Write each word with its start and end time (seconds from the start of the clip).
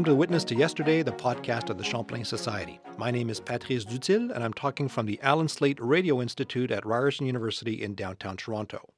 Welcome 0.00 0.14
to 0.14 0.18
Witness 0.18 0.44
to 0.44 0.54
Yesterday, 0.54 1.02
the 1.02 1.12
podcast 1.12 1.68
of 1.68 1.76
the 1.76 1.84
Champlain 1.84 2.24
Society. 2.24 2.80
My 2.96 3.10
name 3.10 3.28
is 3.28 3.38
Patrice 3.38 3.84
Dutil, 3.84 4.34
and 4.34 4.42
I'm 4.42 4.54
talking 4.54 4.88
from 4.88 5.04
the 5.04 5.20
Allan 5.20 5.48
Slaight 5.48 5.78
Radio 5.78 6.22
Institute 6.22 6.70
at 6.70 6.86
Ryerson 6.86 7.26
University 7.26 7.82
in 7.82 7.94
downtown 7.94 8.38
Toronto. 8.38 8.94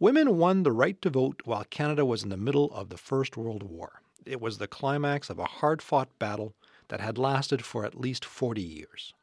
Women 0.00 0.36
won 0.36 0.64
the 0.64 0.72
right 0.72 1.00
to 1.02 1.10
vote 1.10 1.42
while 1.44 1.62
Canada 1.62 2.04
was 2.04 2.24
in 2.24 2.28
the 2.28 2.36
middle 2.36 2.72
of 2.72 2.88
the 2.88 2.96
First 2.96 3.36
World 3.36 3.62
War. 3.62 4.02
It 4.26 4.40
was 4.40 4.58
the 4.58 4.66
climax 4.66 5.30
of 5.30 5.38
a 5.38 5.44
hard 5.44 5.80
fought 5.80 6.18
battle 6.18 6.56
that 6.88 7.00
had 7.00 7.16
lasted 7.16 7.64
for 7.64 7.84
at 7.84 8.00
least 8.00 8.24
40 8.24 8.60
years. 8.60 9.14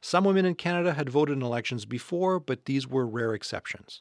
Some 0.00 0.24
women 0.24 0.46
in 0.46 0.54
Canada 0.54 0.94
had 0.94 1.10
voted 1.10 1.36
in 1.36 1.42
elections 1.42 1.84
before, 1.84 2.40
but 2.40 2.64
these 2.64 2.88
were 2.88 3.06
rare 3.06 3.34
exceptions. 3.34 4.00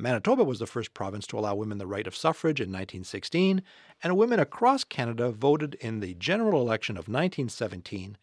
Manitoba 0.00 0.44
was 0.44 0.60
the 0.60 0.66
first 0.66 0.94
province 0.94 1.26
to 1.26 1.38
allow 1.38 1.56
women 1.56 1.78
the 1.78 1.86
right 1.86 2.06
of 2.06 2.14
suffrage 2.14 2.60
in 2.60 2.68
1916, 2.68 3.62
and 4.00 4.16
women 4.16 4.38
across 4.38 4.84
Canada 4.84 5.32
voted 5.32 5.74
in 5.80 5.98
the 5.98 6.14
general 6.14 6.60
election 6.60 6.96
of 6.96 7.08
1917, 7.08 8.16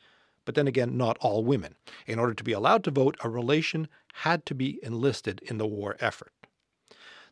but 0.46 0.56
then 0.56 0.68
again, 0.68 0.96
not 0.96 1.18
all 1.20 1.44
women. 1.44 1.76
In 2.08 2.18
order 2.18 2.34
to 2.34 2.44
be 2.46 2.54
allowed 2.54 2.86
to 2.86 2.92
vote, 2.92 3.18
a 3.22 3.30
relation 3.30 3.90
had 4.14 4.46
to 4.46 4.56
be 4.56 4.80
enlisted 4.84 5.42
in 5.44 5.58
the 5.58 5.68
war 5.68 5.98
effort. 6.00 6.32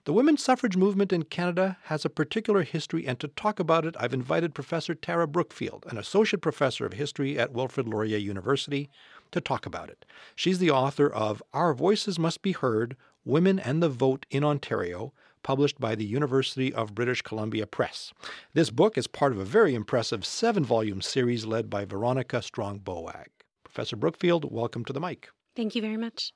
The 0.04 0.12
women's 0.12 0.44
suffrage 0.44 0.76
movement 0.76 1.14
in 1.14 1.24
Canada 1.24 1.78
has 1.84 2.04
a 2.04 2.10
particular 2.10 2.64
history, 2.64 3.08
and 3.08 3.18
to 3.22 3.30
talk 3.30 3.62
about 3.62 3.86
it, 3.86 3.96
I've 3.98 4.14
invited 4.14 4.54
Professor 4.54 4.94
Tara 4.94 5.26
Brookfield, 5.26 5.86
an 5.88 5.98
associate 5.98 6.42
professor 6.42 6.86
of 6.86 6.92
history 6.92 7.40
at 7.40 7.54
Wilfrid 7.54 7.88
Laurier 7.88 8.18
University, 8.18 8.90
to 9.32 9.40
talk 9.40 9.66
about 9.66 9.90
it. 9.90 10.04
She's 10.36 10.60
the 10.60 10.72
author 10.72 11.08
of 11.08 11.42
Our 11.54 11.74
Voices 11.74 12.20
Must 12.20 12.42
Be 12.42 12.52
Heard 12.52 12.98
Women 13.26 13.58
and 13.58 13.82
the 13.82 13.90
Vote 13.90 14.26
in 14.30 14.44
Ontario, 14.44 15.14
published 15.44 15.80
by 15.80 15.96
the 15.96 16.06
University 16.06 16.74
of 16.74 16.94
British 16.94 17.22
Columbia 17.22 17.66
Press. 17.66 18.14
This 18.54 18.70
book 18.70 18.98
is 18.98 19.08
part 19.08 19.32
of 19.32 19.40
a 19.40 19.46
very 19.46 19.76
impressive 19.76 20.26
seven 20.26 20.66
volume 20.66 21.02
series 21.02 21.46
led 21.46 21.70
by 21.70 21.86
Veronica 21.86 22.42
Strong 22.42 22.80
Boag. 22.80 23.28
Professor 23.64 23.96
Brookfield, 23.96 24.52
welcome 24.52 24.84
to 24.86 24.94
the 24.94 25.00
mic. 25.00 25.30
Thank 25.56 25.74
you 25.74 25.82
very 25.82 25.98
much. 25.98 26.34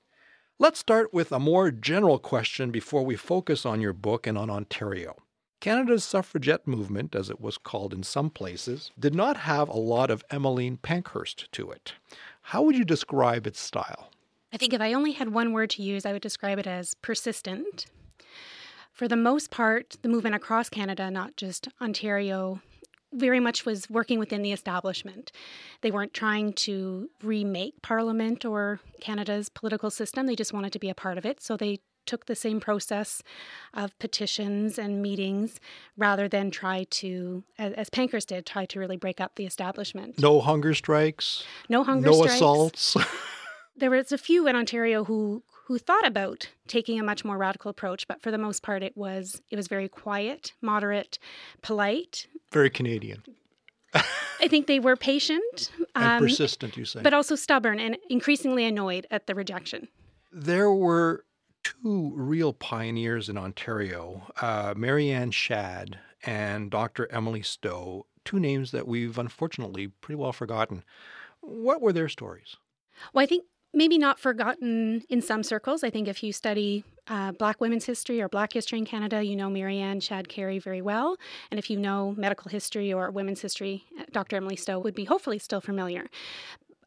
Let's 0.60 0.80
start 0.80 1.14
with 1.14 1.32
a 1.32 1.40
more 1.40 1.72
general 1.72 2.20
question 2.20 2.72
before 2.72 3.04
we 3.06 3.16
focus 3.16 3.66
on 3.66 3.82
your 3.82 3.94
book 3.94 4.26
and 4.26 4.38
on 4.38 4.50
Ontario. 4.50 5.16
Canada's 5.60 6.04
suffragette 6.04 6.68
movement, 6.68 7.16
as 7.16 7.30
it 7.30 7.42
was 7.42 7.58
called 7.58 7.94
in 7.94 8.04
some 8.04 8.30
places, 8.30 8.92
did 8.98 9.14
not 9.14 9.38
have 9.38 9.68
a 9.68 9.78
lot 9.78 10.10
of 10.10 10.24
Emmeline 10.30 10.78
Pankhurst 10.78 11.52
to 11.52 11.70
it. 11.70 11.94
How 12.42 12.62
would 12.62 12.78
you 12.78 12.86
describe 12.86 13.46
its 13.46 13.60
style? 13.60 14.12
I 14.54 14.58
think 14.58 14.74
if 14.74 14.82
I 14.82 14.94
only 14.94 15.12
had 15.12 15.34
one 15.34 15.54
word 15.54 15.70
to 15.72 15.82
use, 15.82 16.06
I 16.06 16.14
would 16.14 16.22
describe 16.22 16.60
it 16.60 16.68
as 16.68 16.94
persistent. 16.96 17.86
For 18.92 19.08
the 19.08 19.16
most 19.16 19.52
part, 19.52 19.98
the 20.02 20.10
movement 20.10 20.36
across 20.36 20.70
Canada, 20.70 21.12
not 21.12 21.36
just 21.36 21.68
Ontario, 21.82 22.62
very 23.14 23.40
much 23.40 23.66
was 23.66 23.90
working 23.90 24.20
within 24.20 24.42
the 24.42 24.52
establishment. 24.52 25.32
They 25.82 25.92
weren't 25.92 26.14
trying 26.14 26.54
to 26.54 27.10
remake 27.22 27.82
Parliament 27.82 28.44
or 28.44 28.80
Canada's 29.00 29.50
political 29.50 29.90
system, 29.90 30.26
they 30.26 30.36
just 30.36 30.54
wanted 30.54 30.74
to 30.74 30.80
be 30.80 30.90
a 30.90 30.96
part 30.96 31.18
of 31.18 31.26
it. 31.26 31.42
So 31.42 31.58
they 31.58 31.80
took 32.06 32.26
the 32.26 32.36
same 32.36 32.60
process 32.60 33.22
of 33.74 33.98
petitions 34.00 34.80
and 34.80 35.02
meetings 35.02 35.60
rather 35.98 36.28
than 36.28 36.50
try 36.50 36.86
to, 36.90 37.44
as, 37.60 37.74
as 37.74 37.90
Pankhurst 37.90 38.30
did, 38.30 38.46
try 38.46 38.66
to 38.66 38.80
really 38.80 38.98
break 38.98 39.20
up 39.20 39.36
the 39.36 39.46
establishment. 39.46 40.18
No 40.18 40.40
hunger 40.40 40.74
strikes. 40.74 41.44
No 41.70 41.84
hunger 41.84 42.08
no 42.08 42.14
strikes. 42.14 42.36
assaults. 42.36 42.98
there 43.78 43.92
was 43.92 44.12
a 44.12 44.18
few 44.18 44.48
in 44.48 44.56
Ontario 44.56 45.04
who 45.04 45.44
who 45.66 45.78
thought 45.78 46.06
about 46.06 46.50
taking 46.68 47.00
a 47.00 47.04
much 47.04 47.26
more 47.26 47.38
radical 47.38 47.70
approach, 47.70 48.08
but 48.08 48.22
for 48.22 48.32
the 48.32 48.38
most 48.38 48.64
part, 48.64 48.84
it 48.84 48.96
was 48.96 49.42
it 49.52 49.56
was 49.56 49.68
very 49.68 49.88
quiet, 49.88 50.54
moderate, 50.62 51.20
polite. 51.62 52.28
Very 52.52 52.70
Canadian. 52.70 53.24
I 53.94 54.48
think 54.48 54.68
they 54.68 54.80
were 54.80 54.96
patient 54.96 55.72
and 55.96 56.06
um, 56.06 56.20
persistent. 56.20 56.78
You 56.78 56.86
say, 56.86 57.02
but 57.02 57.14
also 57.14 57.36
stubborn 57.36 57.80
and 57.80 57.98
increasingly 58.10 58.66
annoyed 58.66 59.08
at 59.12 59.28
the 59.28 59.36
rejection. 59.36 59.88
There 60.32 60.72
were 60.72 61.26
two 61.64 62.14
real 62.16 62.54
pioneers 62.54 63.30
in 63.30 63.38
Ontario, 63.38 64.24
uh, 64.42 64.74
Mary 64.76 65.10
Ann 65.10 65.32
Shadd 65.32 66.00
and 66.26 66.72
Dr. 66.72 67.12
Emily 67.12 67.42
Stowe, 67.42 68.06
two 68.26 68.40
names 68.40 68.72
that 68.72 68.88
we've 68.88 69.18
unfortunately 69.18 69.88
pretty 69.88 70.18
well 70.18 70.34
forgotten. 70.34 70.84
What 71.42 71.82
were 71.82 71.94
their 71.94 72.10
stories? 72.10 72.58
Well, 73.14 73.24
I 73.24 73.26
think 73.26 73.46
maybe 73.74 73.98
not 73.98 74.20
forgotten 74.20 75.04
in 75.10 75.22
some 75.22 75.44
circles. 75.44 75.84
I 75.84 75.90
think 75.90 76.08
if 76.08 76.24
you 76.24 76.32
study 76.34 76.84
uh, 77.08 77.32
Black 77.34 77.62
women's 77.62 77.86
history 77.86 78.22
or 78.22 78.28
Black 78.28 78.54
history 78.54 78.80
in 78.80 78.86
Canada, 78.86 79.24
you 79.24 79.36
know 79.36 79.50
Mary 79.50 79.80
Ann 79.80 80.00
Shadd 80.00 80.30
Cary 80.30 80.60
very 80.60 80.82
well. 80.82 81.18
And 81.52 81.60
if 81.60 81.70
you 81.70 81.78
know 81.78 82.14
medical 82.18 82.50
history 82.50 82.92
or 82.92 83.12
women's 83.12 83.42
history, 83.42 83.86
uh, 84.00 84.04
Dr. 84.12 84.36
Emily 84.36 84.56
Stowe 84.56 84.80
would 84.80 84.96
be 84.96 85.06
hopefully 85.06 85.40
still 85.40 85.62
familiar. 85.62 86.10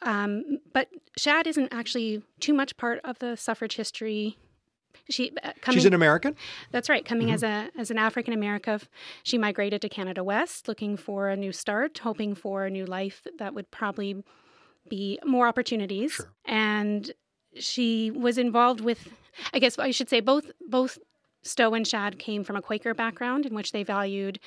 Um, 0.03 0.59
but 0.73 0.89
Shadd 1.17 1.47
isn't 1.47 1.69
actually 1.73 2.23
too 2.41 2.55
much 2.55 2.77
part 2.77 3.01
of 3.05 3.19
the 3.19 3.37
suffrage 3.37 3.77
history 3.77 4.39
she 5.09 5.33
uh, 5.43 5.53
coming, 5.61 5.79
she's 5.79 5.87
an 5.87 5.95
American. 5.95 6.37
That's 6.71 6.89
right. 6.89 7.05
Coming 7.05 7.29
mm-hmm. 7.29 7.35
as 7.35 7.43
a 7.43 7.71
as 7.77 7.91
an 7.91 7.99
African 7.99 8.33
American, 8.33 8.81
she 9.23 9.39
migrated 9.39 9.83
to 9.83 9.89
Canada 9.89 10.23
West, 10.23 10.69
looking 10.69 10.97
for 10.97 11.29
a 11.29 11.37
new 11.37 11.53
start, 11.53 11.99
hoping 11.99 12.35
for 12.35 12.65
a 12.65 12.71
new 12.71 12.87
life 12.87 13.27
that 13.39 13.55
would 13.55 13.71
probably 13.71 14.23
be 14.89 15.19
more 15.25 15.47
opportunities. 15.47 16.13
Sure. 16.13 16.33
And 16.45 17.13
she 17.55 18.11
was 18.11 18.39
involved 18.39 18.81
with, 18.81 19.09
I 19.53 19.59
guess 19.59 19.79
I 19.79 19.91
should 19.91 20.09
say, 20.09 20.21
both 20.21 20.51
both 20.69 20.99
Stowe 21.43 21.75
and 21.75 21.87
Shadd 21.87 22.19
came 22.19 22.45
from 22.45 22.57
a 22.57 22.63
Quaker 22.63 22.95
background 22.95 23.47
in 23.47 23.55
which 23.55 23.73
they 23.73 23.83
valued 23.83 24.39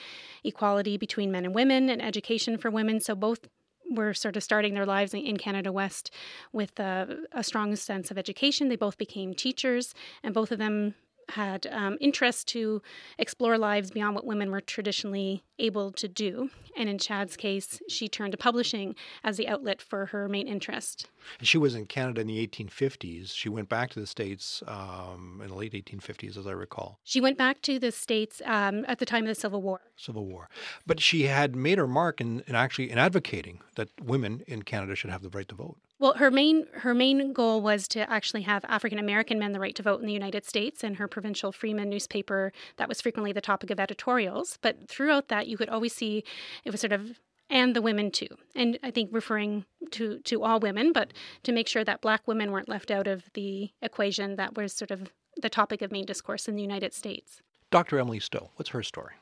equality 0.44 0.97
between 0.97 1.31
men 1.31 1.45
and 1.45 1.55
women 1.55 1.89
and 1.89 2.01
education 2.01 2.57
for 2.57 2.69
women. 2.69 2.99
So 2.99 3.16
both 3.16 3.47
were 3.89 4.13
sort 4.13 4.38
of 4.38 4.44
starting 4.44 4.73
their 4.73 4.85
lives 4.85 5.13
in 5.13 5.38
Canada 5.38 5.71
West 5.71 6.11
with 6.51 6.79
a, 6.79 7.17
a 7.31 7.44
strong 7.44 7.75
sense 7.75 8.11
of 8.11 8.17
education. 8.17 8.69
They 8.69 8.75
both 8.75 8.97
became 8.97 9.33
teachers, 9.33 9.94
and 10.23 10.33
both 10.33 10.51
of 10.51 10.59
them 10.59 10.95
had 11.29 11.67
um, 11.72 11.97
interest 12.00 12.47
to 12.50 12.81
explore 13.17 13.57
lives 13.57 13.91
beyond 13.91 14.16
what 14.16 14.25
women 14.25 14.51
were 14.51 14.61
traditionally 14.61 15.44
able 15.59 15.91
to 15.91 16.07
do. 16.07 16.50
And 16.75 16.89
in 16.89 16.97
Shadd's 16.97 17.35
case, 17.38 17.81
she 17.88 18.07
turned 18.07 18.31
to 18.31 18.38
publishing 18.38 18.95
as 19.23 19.38
the 19.38 19.47
outlet 19.47 19.81
for 19.81 20.07
her 20.07 20.28
main 20.28 20.47
interest. 20.47 21.07
And 21.39 21.47
she 21.47 21.57
was 21.57 21.75
in 21.75 21.85
Canada 21.85 22.22
in 22.22 22.28
the 22.28 22.45
1850s. 22.47 23.33
She 23.33 23.50
went 23.50 23.69
back 23.69 23.91
to 23.91 24.00
the 24.00 24.07
States 24.07 24.63
um, 24.67 25.39
in 25.44 25.50
the 25.50 25.56
late 25.56 25.73
1850s, 25.73 26.38
as 26.38 26.47
I 26.47 26.51
recall. 26.51 27.00
She 27.03 27.22
went 27.22 27.38
back 27.38 27.62
to 27.63 27.79
the 27.79 27.91
States 27.91 28.41
um, 28.45 28.85
at 28.88 29.00
the 29.00 29.06
time 29.06 29.23
of 29.23 29.29
the 29.29 29.35
Civil 29.35 29.62
War. 29.62 29.81
Civil 29.95 30.25
War. 30.25 30.50
But 30.85 31.00
she 31.00 31.23
had 31.23 31.56
made 31.56 31.78
her 31.78 31.88
mark 31.88 32.19
in, 32.19 32.44
in 32.47 32.56
actually 32.56 32.91
in 32.91 32.97
advocating 32.97 33.59
that 33.75 33.89
women 34.01 34.44
in 34.47 34.63
Canada 34.63 34.95
should 34.95 35.12
have 35.12 35.22
the 35.22 35.29
right 35.29 35.47
to 35.47 35.56
vote. 35.56 35.78
Well, 36.00 36.16
her 36.16 36.31
main 36.31 36.68
her 36.74 36.94
main 36.94 37.34
goal 37.34 37.62
was 37.62 37.88
to 37.90 38.09
actually 38.09 38.42
have 38.42 38.66
African 38.66 39.00
American 39.00 39.40
men 39.40 39.52
the 39.52 39.59
right 39.59 39.76
to 39.76 39.84
vote 39.84 40.02
in 40.02 40.08
the 40.08 40.14
United 40.14 40.46
States, 40.46 40.84
and 40.84 40.98
her 40.98 41.08
provincial 41.08 41.52
Freeman 41.52 41.90
newspaper 41.90 42.52
that 42.78 42.90
was 42.90 43.02
frequently 43.02 43.31
the 43.31 43.42
topic 43.42 43.70
of 43.70 43.80
editorials. 43.80 44.58
But 44.62 44.88
throughout 44.88 45.28
that, 45.30 45.48
you 45.48 45.58
could 45.58 45.70
always 45.70 45.94
see 45.94 46.24
it 46.66 46.72
was 46.72 46.81
sort 46.81 46.94
of 46.94 47.20
and 47.50 47.76
the 47.76 47.81
women 47.81 48.09
too, 48.09 48.38
and 48.56 48.80
I 48.81 48.90
think 48.90 49.09
referring 49.14 49.66
to 49.92 50.20
to 50.20 50.44
all 50.44 50.59
women, 50.59 50.92
but 50.92 51.14
to 51.44 51.52
make 51.52 51.68
sure 51.68 51.84
that 51.84 52.02
Black 52.02 52.28
women 52.28 52.52
weren't 52.52 52.70
left 52.70 52.90
out 52.90 53.08
of 53.08 53.30
the 53.34 53.72
equation. 53.81 54.36
That 54.38 54.56
was 54.56 54.74
sort 54.74 54.92
of 54.92 55.12
the 55.38 55.50
topic 55.50 55.81
of 55.81 55.92
main 55.92 56.06
discourse 56.06 56.48
in 56.48 56.56
the 56.56 56.62
United 56.62 56.94
States. 56.94 57.42
Dr. 57.72 58.00
Emily 58.00 58.20
Stowe, 58.20 58.52
what's 58.56 58.70
her 58.70 58.84
story? 58.84 59.14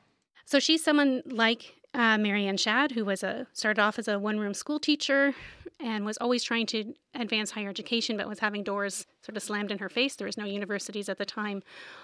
So 0.44 0.58
she's 0.58 0.84
someone 0.84 1.22
like 1.26 1.74
uh, 1.94 2.16
Mary 2.18 2.46
Ann 2.46 2.56
Shadd, 2.56 2.92
who 2.92 3.04
was 3.04 3.22
a 3.22 3.46
started 3.52 3.80
off 3.80 3.98
as 3.98 4.08
a 4.08 4.18
one 4.18 4.38
room 4.38 4.54
school 4.54 4.78
teacher 4.78 5.34
and 5.78 6.04
was 6.04 6.16
always 6.18 6.42
trying 6.42 6.66
to 6.66 6.94
advance 7.14 7.50
higher 7.50 7.68
education, 7.68 8.16
but 8.16 8.28
was 8.28 8.38
having 8.38 8.62
doors 8.62 9.06
sort 9.20 9.36
of 9.36 9.42
slammed 9.42 9.70
in 9.70 9.78
her 9.78 9.88
face. 9.88 10.16
There 10.16 10.26
was 10.26 10.36
no 10.36 10.44
universities 10.44 11.08
at 11.08 11.18
the 11.18 11.26
time 11.26 11.62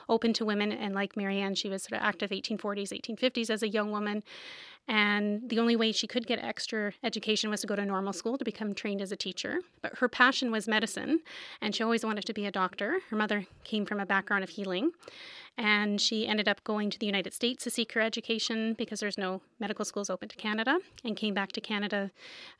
open 0.09 0.33
to 0.35 0.45
women, 0.45 0.73
and 0.73 0.95
like 0.95 1.17
Mary 1.17 1.39
Ann, 1.39 1.55
she 1.55 1.69
was 1.69 1.85
sort 1.85 2.01
of 2.01 2.05
active 2.05 2.31
1840s, 2.31 2.93
1850s 2.93 3.51
as 3.51 3.63
a 3.63 3.69
young 3.69 3.91
woman, 3.91 4.25
and 4.89 5.49
the 5.49 5.59
only 5.59 5.77
way 5.77 5.93
she 5.93 6.07
could 6.07 6.27
get 6.27 6.39
extra 6.39 6.93
education 7.03 7.51
was 7.51 7.61
to 7.61 7.67
go 7.67 7.77
to 7.77 7.85
normal 7.85 8.13
school 8.13 8.39
to 8.39 8.45
become 8.45 8.75
trained 8.75 9.01
as 9.01 9.13
a 9.13 9.17
teacher. 9.17 9.61
But 9.81 9.99
her 9.99 10.09
passion 10.09 10.51
was 10.51 10.67
medicine, 10.67 11.21
and 11.61 11.75
she 11.75 11.83
always 11.83 12.05
wanted 12.05 12.25
to 12.25 12.33
be 12.33 12.47
a 12.47 12.51
doctor. 12.51 13.01
Her 13.11 13.17
mother 13.17 13.47
came 13.65 13.87
from 13.87 14.01
a 14.01 14.07
background 14.07 14.45
of 14.45 14.51
healing, 14.51 14.91
and 15.59 16.01
she 16.01 16.27
ended 16.27 16.49
up 16.49 16.63
going 16.63 16.89
to 16.89 16.99
the 16.99 17.07
United 17.07 17.35
States 17.35 17.65
to 17.65 17.71
seek 17.71 17.93
her 17.93 18.01
education 18.01 18.75
because 18.75 19.01
there's 19.01 19.19
no 19.19 19.43
medical 19.59 19.85
schools 19.85 20.09
open 20.09 20.29
to 20.29 20.37
Canada, 20.37 20.79
and 21.05 21.17
came 21.17 21.35
back 21.35 21.51
to 21.53 21.61
Canada. 21.61 22.13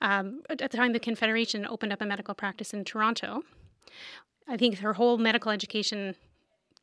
Um, 0.03 0.43
at 0.51 0.59
the 0.59 0.77
time, 0.77 0.93
the 0.93 0.99
Confederation 0.99 1.65
opened 1.65 1.93
up 1.93 2.03
a 2.03 2.05
medical 2.05 2.35
practice 2.35 2.75
in 2.75 2.85
Toronto. 2.85 3.45
I 4.49 4.57
think 4.57 4.79
her 4.79 4.95
whole 4.95 5.17
medical 5.17 5.53
education 5.53 6.17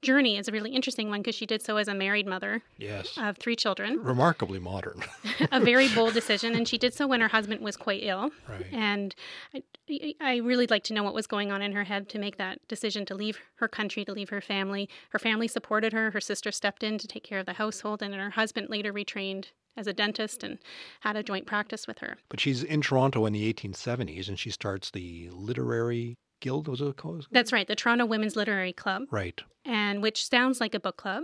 journey 0.06 0.38
is 0.38 0.48
a 0.48 0.52
really 0.52 0.72
interesting 0.72 1.10
one 1.10 1.22
because 1.22 1.36
she 1.36 1.46
did 1.46 1.62
so 1.62 1.78
as 1.78 1.88
a 1.88 1.94
married 1.94 2.28
mother 2.28 2.62
yes. 2.78 3.18
of 3.18 3.38
three 3.38 3.56
children. 3.56 4.00
Remarkably 4.02 4.60
modern. 4.60 5.04
a 5.52 5.60
very 5.60 5.90
bold 5.90 6.14
decision. 6.14 6.56
And 6.56 6.68
she 6.68 6.78
did 6.78 6.94
so 6.94 7.08
when 7.08 7.20
her 7.22 7.28
husband 7.28 7.62
was 7.62 7.76
quite 7.76 8.04
ill. 8.04 8.30
Right. 8.48 8.66
And 8.72 9.14
I, 9.54 10.14
I 10.22 10.36
really 10.38 10.68
like 10.68 10.84
to 10.86 10.94
know 10.94 11.04
what 11.04 11.14
was 11.14 11.28
going 11.28 11.52
on 11.52 11.62
in 11.62 11.74
her 11.74 11.84
head 11.84 12.08
to 12.10 12.20
make 12.20 12.38
that 12.38 12.66
decision 12.68 13.06
to 13.08 13.16
leave 13.16 13.40
her 13.56 13.68
country, 13.68 14.06
to 14.06 14.14
leave 14.14 14.30
her 14.30 14.42
family. 14.42 14.88
Her 15.10 15.20
family 15.20 15.48
supported 15.48 15.92
her. 15.92 16.12
Her 16.12 16.22
sister 16.22 16.52
stepped 16.52 16.84
in 16.84 16.98
to 17.00 17.08
take 17.08 17.24
care 17.24 17.40
of 17.40 17.46
the 17.46 17.54
household. 17.54 18.02
And 18.02 18.14
her 18.14 18.30
husband 18.30 18.70
later 18.70 18.94
retrained 18.94 19.48
as 19.78 19.88
a 19.88 19.94
dentist 19.94 20.44
and 20.44 20.60
had 21.02 21.16
a 21.16 21.24
joint 21.24 21.46
practice 21.46 21.88
with 21.88 22.00
her. 22.00 22.18
But 22.30 22.40
she's 22.40 22.64
in 22.64 22.82
Toronto 22.82 23.26
in 23.26 23.34
the 23.34 23.54
1870s 23.54 24.30
and 24.30 24.40
she 24.40 24.50
starts 24.50 24.92
the 24.92 25.30
literary 25.32 26.16
guild 26.46 26.68
was 26.68 26.80
it 26.80 26.96
called? 26.96 27.28
That's 27.32 27.52
right, 27.52 27.68
the 27.68 27.76
Toronto 27.76 28.06
Women's 28.06 28.36
Literary 28.36 28.72
Club. 28.72 29.08
Right. 29.10 29.42
And 29.66 30.04
which 30.04 30.30
sounds 30.30 30.62
like 30.62 30.76
a 30.76 30.80
book 30.80 30.96
club, 30.96 31.24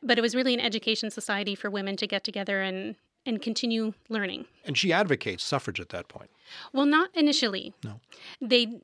but 0.00 0.16
it 0.16 0.20
was 0.20 0.36
really 0.36 0.54
an 0.54 0.60
education 0.60 1.10
society 1.10 1.56
for 1.56 1.68
women 1.68 1.96
to 1.96 2.06
get 2.06 2.22
together 2.22 2.62
and 2.62 2.94
and 3.26 3.42
continue 3.42 3.94
learning. 4.08 4.44
And 4.64 4.78
she 4.78 4.92
advocates 4.92 5.42
suffrage 5.42 5.80
at 5.80 5.88
that 5.88 6.06
point. 6.08 6.30
Well, 6.72 6.86
not 6.86 7.10
initially. 7.14 7.74
No. 7.82 8.00
They 8.40 8.80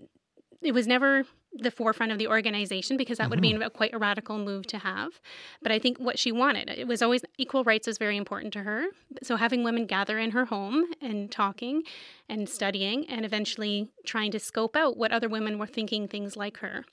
it 0.60 0.72
was 0.72 0.88
never 0.88 1.24
the 1.52 1.70
forefront 1.70 2.12
of 2.12 2.18
the 2.18 2.28
organization 2.28 2.96
because 2.96 3.18
that 3.18 3.28
would 3.28 3.38
have 3.38 3.42
been 3.42 3.62
a, 3.62 3.70
quite 3.70 3.92
a 3.92 3.98
radical 3.98 4.38
move 4.38 4.66
to 4.68 4.78
have. 4.78 5.20
But 5.62 5.72
I 5.72 5.78
think 5.78 5.98
what 5.98 6.18
she 6.18 6.30
wanted, 6.30 6.70
it 6.70 6.86
was 6.86 7.02
always 7.02 7.22
equal 7.38 7.64
rights 7.64 7.86
was 7.86 7.98
very 7.98 8.16
important 8.16 8.52
to 8.52 8.62
her. 8.62 8.86
So 9.22 9.36
having 9.36 9.64
women 9.64 9.86
gather 9.86 10.18
in 10.18 10.30
her 10.30 10.44
home 10.44 10.84
and 11.00 11.30
talking 11.30 11.82
and 12.28 12.48
studying 12.48 13.08
and 13.08 13.24
eventually 13.24 13.90
trying 14.06 14.30
to 14.32 14.38
scope 14.38 14.76
out 14.76 14.96
what 14.96 15.12
other 15.12 15.28
women 15.28 15.58
were 15.58 15.66
thinking 15.66 16.06
things 16.06 16.36
like 16.36 16.58
her. 16.58 16.84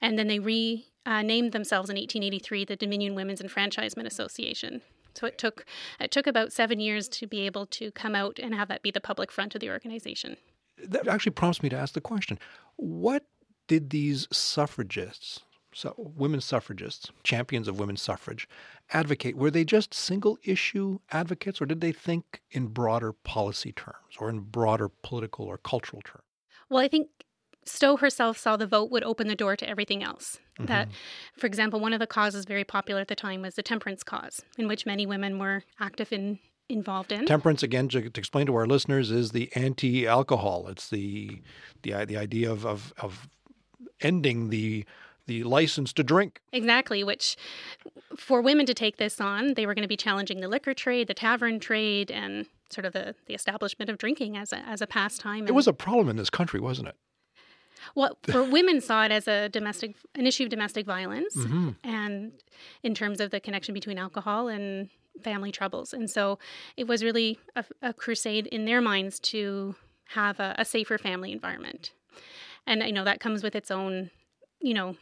And 0.00 0.18
then 0.18 0.26
they 0.26 0.40
renamed 0.40 1.48
uh, 1.48 1.50
themselves 1.50 1.88
in 1.88 1.96
1883 1.96 2.64
the 2.64 2.76
Dominion 2.76 3.14
Women's 3.14 3.40
Enfranchisement 3.40 4.08
Association. 4.08 4.82
So 5.14 5.26
it 5.26 5.38
took 5.38 5.64
it 6.00 6.10
took 6.10 6.26
about 6.26 6.52
seven 6.52 6.80
years 6.80 7.08
to 7.10 7.26
be 7.26 7.46
able 7.46 7.66
to 7.66 7.90
come 7.92 8.14
out 8.14 8.38
and 8.42 8.54
have 8.54 8.68
that 8.68 8.82
be 8.82 8.90
the 8.90 9.00
public 9.00 9.30
front 9.30 9.54
of 9.54 9.60
the 9.60 9.70
organization. 9.70 10.36
That 10.76 11.06
actually 11.06 11.32
prompts 11.32 11.62
me 11.62 11.68
to 11.68 11.76
ask 11.76 11.94
the 11.94 12.00
question: 12.00 12.38
What 12.76 13.24
did 13.66 13.90
these 13.90 14.28
suffragists, 14.30 15.40
so 15.72 15.94
women 15.96 16.40
suffragists, 16.40 17.10
champions 17.22 17.68
of 17.68 17.78
women's 17.78 18.02
suffrage, 18.02 18.48
advocate? 18.92 19.36
Were 19.36 19.50
they 19.50 19.64
just 19.64 19.94
single 19.94 20.38
issue 20.44 20.98
advocates, 21.10 21.60
or 21.60 21.66
did 21.66 21.80
they 21.80 21.92
think 21.92 22.42
in 22.50 22.66
broader 22.68 23.12
policy 23.12 23.72
terms 23.72 24.16
or 24.18 24.28
in 24.28 24.40
broader 24.40 24.88
political 24.88 25.46
or 25.46 25.58
cultural 25.58 26.02
terms? 26.02 26.24
Well, 26.70 26.82
I 26.82 26.88
think 26.88 27.08
Stowe 27.64 27.96
herself 27.96 28.38
saw 28.38 28.56
the 28.56 28.66
vote 28.66 28.90
would 28.90 29.04
open 29.04 29.28
the 29.28 29.34
door 29.34 29.56
to 29.56 29.68
everything 29.68 30.02
else. 30.02 30.38
Mm-hmm. 30.58 30.66
That, 30.66 30.88
for 31.36 31.46
example, 31.46 31.80
one 31.80 31.92
of 31.92 32.00
the 32.00 32.06
causes 32.06 32.44
very 32.44 32.64
popular 32.64 33.00
at 33.00 33.08
the 33.08 33.16
time 33.16 33.42
was 33.42 33.54
the 33.54 33.62
temperance 33.62 34.02
cause, 34.02 34.42
in 34.58 34.68
which 34.68 34.86
many 34.86 35.06
women 35.06 35.38
were 35.38 35.64
active 35.80 36.12
in 36.12 36.38
involved 36.68 37.12
in. 37.12 37.26
Temperance, 37.26 37.62
again, 37.62 37.88
to, 37.88 38.08
to 38.08 38.20
explain 38.20 38.46
to 38.46 38.54
our 38.54 38.66
listeners, 38.66 39.10
is 39.10 39.32
the 39.32 39.50
anti-alcohol. 39.54 40.66
It's 40.68 40.88
the 40.88 41.42
the 41.82 42.04
the 42.04 42.16
idea 42.16 42.50
of 42.50 42.64
of, 42.64 42.94
of 42.98 43.28
ending 44.04 44.50
the 44.50 44.84
the 45.26 45.42
license 45.42 45.92
to 45.94 46.02
drink. 46.02 46.40
Exactly, 46.52 47.02
which 47.02 47.36
for 48.16 48.42
women 48.42 48.66
to 48.66 48.74
take 48.74 48.98
this 48.98 49.20
on, 49.20 49.54
they 49.54 49.64
were 49.64 49.74
going 49.74 49.82
to 49.82 49.88
be 49.88 49.96
challenging 49.96 50.40
the 50.40 50.48
liquor 50.48 50.74
trade, 50.74 51.08
the 51.08 51.14
tavern 51.14 51.58
trade, 51.58 52.10
and 52.10 52.46
sort 52.68 52.84
of 52.84 52.92
the, 52.92 53.14
the 53.26 53.34
establishment 53.34 53.88
of 53.88 53.98
drinking 53.98 54.36
as 54.36 54.52
a, 54.52 54.58
as 54.58 54.82
a 54.82 54.86
pastime. 54.86 55.46
It 55.46 55.54
was 55.54 55.66
a 55.66 55.72
problem 55.72 56.08
in 56.08 56.16
this 56.16 56.30
country, 56.30 56.60
wasn't 56.60 56.88
it? 56.88 56.96
Well, 57.94 58.18
for 58.22 58.42
women 58.42 58.80
saw 58.80 59.04
it 59.04 59.12
as 59.12 59.28
a 59.28 59.48
domestic 59.48 59.96
an 60.14 60.26
issue 60.26 60.44
of 60.44 60.48
domestic 60.50 60.86
violence, 60.86 61.36
mm-hmm. 61.36 61.70
and 61.82 62.32
in 62.82 62.94
terms 62.94 63.20
of 63.20 63.30
the 63.30 63.40
connection 63.40 63.74
between 63.74 63.98
alcohol 63.98 64.48
and 64.48 64.88
family 65.22 65.52
troubles, 65.52 65.92
and 65.92 66.10
so 66.10 66.38
it 66.76 66.86
was 66.86 67.02
really 67.02 67.38
a, 67.56 67.64
a 67.82 67.92
crusade 67.92 68.46
in 68.48 68.64
their 68.64 68.80
minds 68.80 69.20
to 69.20 69.74
have 70.08 70.40
a, 70.40 70.54
a 70.58 70.64
safer 70.64 70.98
family 70.98 71.30
environment. 71.32 71.92
And 72.66 72.82
I 72.82 72.90
know 72.90 73.04
that 73.04 73.20
comes 73.20 73.42
with 73.42 73.54
its 73.54 73.70
own, 73.70 74.10
you 74.60 74.74
know, 74.74 74.96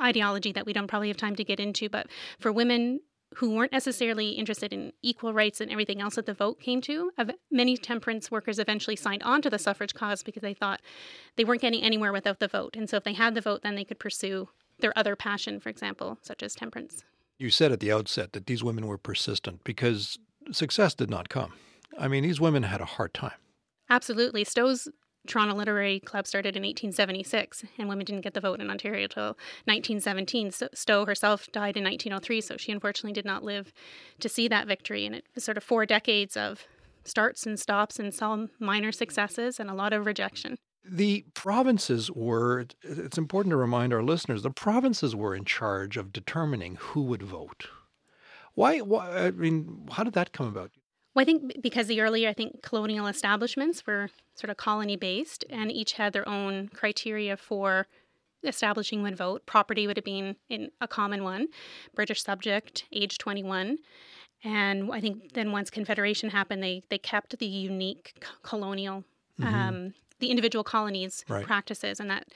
ideology 0.00 0.52
that 0.52 0.66
we 0.66 0.72
don't 0.72 0.88
probably 0.88 1.08
have 1.08 1.16
time 1.16 1.36
to 1.36 1.44
get 1.44 1.60
into. 1.60 1.88
But 1.88 2.08
for 2.38 2.52
women 2.52 3.00
who 3.36 3.54
weren't 3.54 3.72
necessarily 3.72 4.30
interested 4.30 4.72
in 4.72 4.92
equal 5.02 5.34
rights 5.34 5.60
and 5.60 5.70
everything 5.70 6.00
else 6.00 6.14
that 6.14 6.26
the 6.26 6.34
vote 6.34 6.60
came 6.60 6.80
to, 6.80 7.10
many 7.50 7.76
temperance 7.76 8.30
workers 8.30 8.58
eventually 8.58 8.96
signed 8.96 9.22
on 9.22 9.42
to 9.42 9.50
the 9.50 9.58
suffrage 9.58 9.94
cause 9.94 10.22
because 10.22 10.40
they 10.40 10.54
thought 10.54 10.80
they 11.36 11.44
weren't 11.44 11.60
getting 11.60 11.82
anywhere 11.82 12.12
without 12.12 12.40
the 12.40 12.48
vote. 12.48 12.74
And 12.74 12.88
so 12.88 12.96
if 12.96 13.04
they 13.04 13.12
had 13.12 13.34
the 13.34 13.40
vote, 13.42 13.62
then 13.62 13.74
they 13.74 13.84
could 13.84 13.98
pursue 13.98 14.48
their 14.80 14.96
other 14.96 15.14
passion, 15.14 15.60
for 15.60 15.68
example, 15.68 16.18
such 16.22 16.42
as 16.42 16.54
temperance. 16.54 17.04
You 17.38 17.50
said 17.50 17.70
at 17.70 17.80
the 17.80 17.92
outset 17.92 18.32
that 18.32 18.46
these 18.46 18.64
women 18.64 18.86
were 18.86 18.98
persistent 18.98 19.62
because 19.62 20.18
success 20.50 20.94
did 20.94 21.10
not 21.10 21.28
come. 21.28 21.52
I 21.98 22.08
mean, 22.08 22.22
these 22.22 22.40
women 22.40 22.62
had 22.62 22.80
a 22.80 22.86
hard 22.86 23.12
time. 23.12 23.32
Absolutely. 23.90 24.44
Stowe's 24.44 24.88
Toronto 25.28 25.54
Literary 25.54 26.00
Club 26.00 26.26
started 26.26 26.56
in 26.56 26.62
1876, 26.62 27.64
and 27.78 27.88
women 27.88 28.04
didn't 28.04 28.22
get 28.22 28.34
the 28.34 28.40
vote 28.40 28.60
in 28.60 28.70
Ontario 28.70 29.04
until 29.04 29.36
1917. 29.66 30.50
So 30.50 30.68
Stowe 30.74 31.04
herself 31.04 31.46
died 31.52 31.76
in 31.76 31.84
1903, 31.84 32.40
so 32.40 32.56
she 32.56 32.72
unfortunately 32.72 33.12
did 33.12 33.26
not 33.26 33.44
live 33.44 33.72
to 34.20 34.28
see 34.28 34.48
that 34.48 34.66
victory. 34.66 35.06
And 35.06 35.14
it 35.14 35.24
was 35.34 35.44
sort 35.44 35.56
of 35.56 35.62
four 35.62 35.86
decades 35.86 36.36
of 36.36 36.66
starts 37.04 37.46
and 37.46 37.60
stops 37.60 37.98
and 37.98 38.12
some 38.12 38.50
minor 38.58 38.90
successes 38.90 39.60
and 39.60 39.70
a 39.70 39.74
lot 39.74 39.92
of 39.92 40.06
rejection. 40.06 40.56
The 40.84 41.26
provinces 41.34 42.10
were, 42.10 42.66
it's 42.82 43.18
important 43.18 43.52
to 43.52 43.56
remind 43.56 43.92
our 43.92 44.02
listeners, 44.02 44.42
the 44.42 44.50
provinces 44.50 45.14
were 45.14 45.34
in 45.34 45.44
charge 45.44 45.98
of 45.98 46.12
determining 46.12 46.76
who 46.76 47.02
would 47.02 47.22
vote. 47.22 47.68
Why, 48.54 48.78
why 48.78 49.26
I 49.26 49.30
mean, 49.30 49.86
how 49.92 50.04
did 50.04 50.14
that 50.14 50.32
come 50.32 50.46
about? 50.46 50.72
Well, 51.18 51.24
I 51.24 51.24
think 51.24 51.60
because 51.60 51.88
the 51.88 52.00
earlier, 52.00 52.28
I 52.28 52.32
think 52.32 52.62
colonial 52.62 53.08
establishments 53.08 53.84
were 53.84 54.08
sort 54.36 54.50
of 54.50 54.56
colony 54.56 54.94
based 54.94 55.44
and 55.50 55.68
each 55.72 55.94
had 55.94 56.12
their 56.12 56.28
own 56.28 56.68
criteria 56.68 57.36
for 57.36 57.88
establishing 58.44 59.02
would 59.02 59.16
vote. 59.16 59.44
Property 59.44 59.88
would 59.88 59.96
have 59.96 60.04
been 60.04 60.36
in 60.48 60.70
a 60.80 60.86
common 60.86 61.24
one, 61.24 61.48
British 61.92 62.22
subject, 62.22 62.84
age 62.92 63.18
21. 63.18 63.78
And 64.44 64.92
I 64.92 65.00
think 65.00 65.32
then 65.32 65.50
once 65.50 65.70
Confederation 65.70 66.30
happened, 66.30 66.62
they, 66.62 66.84
they 66.88 66.98
kept 66.98 67.36
the 67.36 67.46
unique 67.46 68.24
colonial, 68.44 69.02
mm-hmm. 69.40 69.52
um, 69.52 69.94
the 70.20 70.30
individual 70.30 70.62
colonies 70.62 71.24
right. 71.28 71.44
practices, 71.44 71.98
and 71.98 72.08
that 72.10 72.28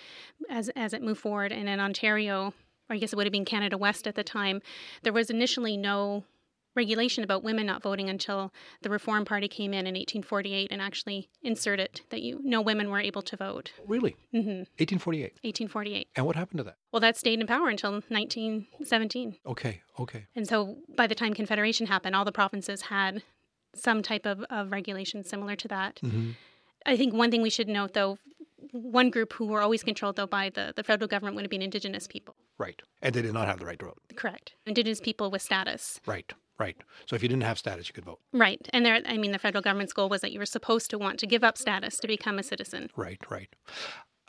as 0.51 0.71
as 0.71 0.93
it 0.93 1.03
moved 1.03 1.21
forward. 1.21 1.53
And 1.53 1.69
in 1.69 1.79
Ontario, 1.79 2.53
or 2.91 2.97
I 2.97 2.99
guess 2.99 3.13
it 3.13 3.17
would 3.17 3.27
have 3.27 3.33
been 3.33 3.45
Canada 3.45 3.79
West 3.79 4.09
at 4.09 4.17
the 4.17 4.25
time, 4.25 4.61
there 5.05 5.13
was 5.13 5.31
initially 5.31 5.77
no 5.77 6.25
regulation 6.75 7.25
about 7.25 7.43
women 7.43 7.67
not 7.67 7.83
voting 7.83 8.09
until 8.09 8.53
the 8.83 8.91
Reform 8.91 9.25
Party 9.25 9.49
came 9.49 9.73
in 9.73 9.87
in 9.87 9.95
1848 9.95 10.69
and 10.71 10.81
actually 10.81 11.29
inserted 11.43 12.01
that 12.11 12.23
you 12.23 12.41
no 12.43 12.61
women 12.61 12.91
were 12.91 13.01
able 13.01 13.23
to 13.23 13.37
vote. 13.37 13.73
Really? 13.87 14.17
Mm-hmm. 14.35 14.65
1848. 14.79 15.23
1848. 15.43 16.09
And 16.17 16.27
what 16.27 16.37
happened 16.37 16.59
to 16.59 16.65
that? 16.65 16.77
Well, 16.93 17.01
that 17.01 17.17
stayed 17.17 17.41
in 17.41 17.47
power 17.47 17.69
until 17.69 17.93
1917. 17.93 19.37
Okay. 19.47 19.81
Okay. 19.99 20.27
And 20.35 20.47
so 20.47 20.77
by 20.97 21.07
the 21.07 21.15
time 21.15 21.35
Confederation 21.35 21.87
happened, 21.87 22.17
all 22.17 22.25
the 22.25 22.33
provinces 22.33 22.83
had 22.83 23.23
some 23.75 24.03
type 24.03 24.27
of, 24.27 24.43
of 24.51 24.71
regulation 24.71 25.25
similar 25.25 25.57
to 25.57 25.69
that. 25.69 26.01
Mm-hmm. 26.03 26.31
I 26.85 26.97
think 26.97 27.15
one 27.15 27.31
thing 27.31 27.43
we 27.43 27.51
should 27.51 27.69
note, 27.69 27.95
though, 27.95 28.19
one 28.73 29.11
group 29.11 29.33
who 29.35 29.47
were 29.47 29.61
always 29.61 29.83
controlled, 29.83 30.17
though, 30.17 30.27
by 30.27 30.51
the, 30.51 30.73
the 30.75 30.83
federal 30.83 31.09
government 31.09 31.37
would 31.37 31.45
have 31.45 31.51
been 31.51 31.63
Indigenous 31.63 32.07
people. 32.07 32.35
Right. 32.59 32.81
And 33.01 33.15
they 33.15 33.23
did 33.23 33.33
not 33.35 33.47
have 33.47 33.59
the 33.59 33.67
right 33.67 33.79
to 33.79 33.87
vote. 33.87 33.99
Correct. 34.17 34.55
Indigenous 34.67 35.01
people 35.01 35.31
with 35.31 35.43
status. 35.43 36.01
Right. 36.07 36.33
Right. 36.63 36.77
So 37.07 37.17
if 37.17 37.23
you 37.23 37.29
didn't 37.29 37.43
have 37.43 37.59
status, 37.59 37.89
you 37.89 37.95
could 37.95 38.05
vote. 38.05 38.21
Right. 38.33 38.69
And 38.73 38.87
there, 38.87 39.01
I 39.05 39.17
mean, 39.17 39.33
the 39.33 39.39
federal 39.39 39.63
government's 39.63 39.93
goal 39.93 40.09
was 40.09 40.21
that 40.21 40.33
you 40.33 40.39
were 40.39 40.47
supposed 40.47 40.91
to 40.91 40.99
want 40.99 41.19
to 41.21 41.27
give 41.27 41.43
up 41.43 41.59
status 41.59 41.97
to 41.99 42.07
become 42.07 42.39
a 42.39 42.43
citizen. 42.43 42.91
Right. 42.97 43.19
Right. 43.29 43.49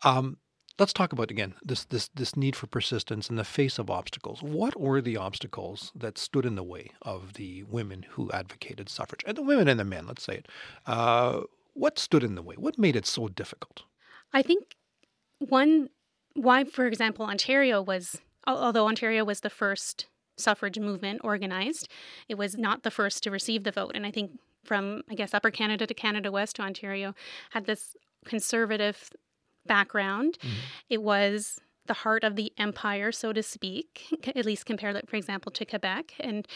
Um, 0.04 0.38
let's 0.80 0.94
talk 0.94 1.13
about 1.13 1.30
again 1.30 1.54
this 1.63 1.86
this 1.86 2.10
this 2.16 2.36
need 2.36 2.56
for 2.56 2.68
persistence 2.68 3.30
in 3.30 3.36
the 3.36 3.44
face 3.44 3.78
of 3.80 3.90
obstacles. 3.90 4.42
What 4.42 4.80
were 4.80 5.02
the 5.02 5.18
obstacles 5.18 5.92
that 5.96 6.18
stood 6.18 6.46
in 6.46 6.56
the 6.56 6.63
way 6.63 6.92
of 7.02 7.34
the 7.34 7.63
women 7.63 8.06
who 8.12 8.32
advocated 8.32 8.90
suffrage, 8.90 9.24
and 9.25 9.38
the 9.38 9.44
women 9.44 9.68
and 9.68 9.80
the 9.80 9.86
men? 9.86 10.08
Let's 10.08 10.24
say 10.24 10.38
it. 10.38 10.48
Uh, 10.86 11.42
what 11.74 12.00
stood 12.00 12.24
in 12.24 12.36
the 12.36 12.42
way? 12.42 12.56
What 12.56 12.78
made 12.78 12.96
it 12.96 13.06
so 13.06 13.28
difficult? 13.28 13.84
I 14.34 14.42
think 14.42 14.75
one 15.40 15.90
why, 16.36 16.63
for 16.63 16.88
example, 16.88 17.25
Ontario 17.25 17.82
was 17.82 18.20
although 18.48 18.88
Ontario 18.88 19.24
was 19.24 19.42
the 19.42 19.50
first 19.50 20.08
suffrage 20.38 20.80
movement 20.80 21.22
organized. 21.24 21.88
It 22.28 22.36
was 22.36 22.58
not 22.58 22.84
the 22.84 22.92
first 22.92 23.24
to 23.24 23.32
receive 23.32 23.63
the 23.63 23.72
vote. 23.72 23.92
And 23.96 24.06
I 24.06 24.12
think 24.12 24.32
from, 24.63 25.04
I 25.10 25.16
guess, 25.16 25.34
Upper 25.34 25.52
Canada 25.52 25.86
to 25.86 25.94
Canada 25.94 26.32
West 26.32 26.56
to 26.58 26.62
Ontario 26.62 27.13
had 27.52 27.66
this 27.66 27.96
conservative 28.25 29.12
background. 29.66 30.38
Mm-hmm. 30.42 30.56
It 30.90 31.04
was 31.04 31.60
the 31.86 31.94
heart 31.94 32.24
of 32.24 32.36
the 32.36 32.54
empire, 32.58 33.12
so 33.12 33.34
to 33.34 33.44
speak, 33.44 34.04
at 34.36 34.46
least 34.46 34.66
compare 34.66 34.94
that, 34.94 35.10
for 35.10 35.16
example, 35.16 35.52
to 35.52 35.66
Quebec. 35.66 36.13
And 36.20 36.48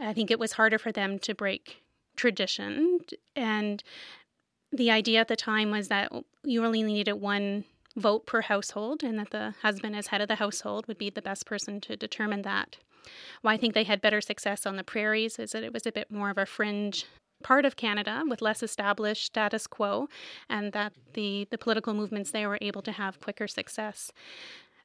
I 0.00 0.12
think 0.12 0.30
it 0.30 0.38
was 0.38 0.52
harder 0.52 0.78
for 0.78 0.92
them 0.92 1.18
to 1.20 1.34
break 1.34 1.82
tradition. 2.16 3.00
And 3.34 3.82
the 4.72 4.90
idea 4.90 5.20
at 5.20 5.28
the 5.28 5.36
time 5.36 5.70
was 5.70 5.88
that 5.88 6.12
you 6.44 6.64
only 6.64 6.82
needed 6.82 7.14
one 7.14 7.64
vote 7.96 8.26
per 8.26 8.42
household, 8.42 9.02
and 9.02 9.18
that 9.18 9.30
the 9.30 9.54
husband, 9.62 9.96
as 9.96 10.08
head 10.08 10.20
of 10.20 10.28
the 10.28 10.34
household, 10.34 10.86
would 10.86 10.98
be 10.98 11.08
the 11.08 11.22
best 11.22 11.46
person 11.46 11.80
to 11.80 11.96
determine 11.96 12.42
that. 12.42 12.76
Why 13.42 13.54
I 13.54 13.56
think 13.56 13.74
they 13.74 13.84
had 13.84 14.00
better 14.00 14.20
success 14.20 14.66
on 14.66 14.76
the 14.76 14.84
prairies 14.84 15.38
is 15.38 15.52
that 15.52 15.64
it 15.64 15.72
was 15.72 15.86
a 15.86 15.92
bit 15.92 16.10
more 16.10 16.30
of 16.30 16.38
a 16.38 16.46
fringe 16.46 17.06
part 17.42 17.64
of 17.64 17.76
Canada 17.76 18.22
with 18.28 18.42
less 18.42 18.62
established 18.62 19.26
status 19.26 19.66
quo, 19.66 20.08
and 20.48 20.72
that 20.72 20.92
the, 21.14 21.46
the 21.50 21.58
political 21.58 21.94
movements 21.94 22.30
there 22.30 22.48
were 22.48 22.58
able 22.60 22.82
to 22.82 22.92
have 22.92 23.20
quicker 23.20 23.46
success. 23.46 24.10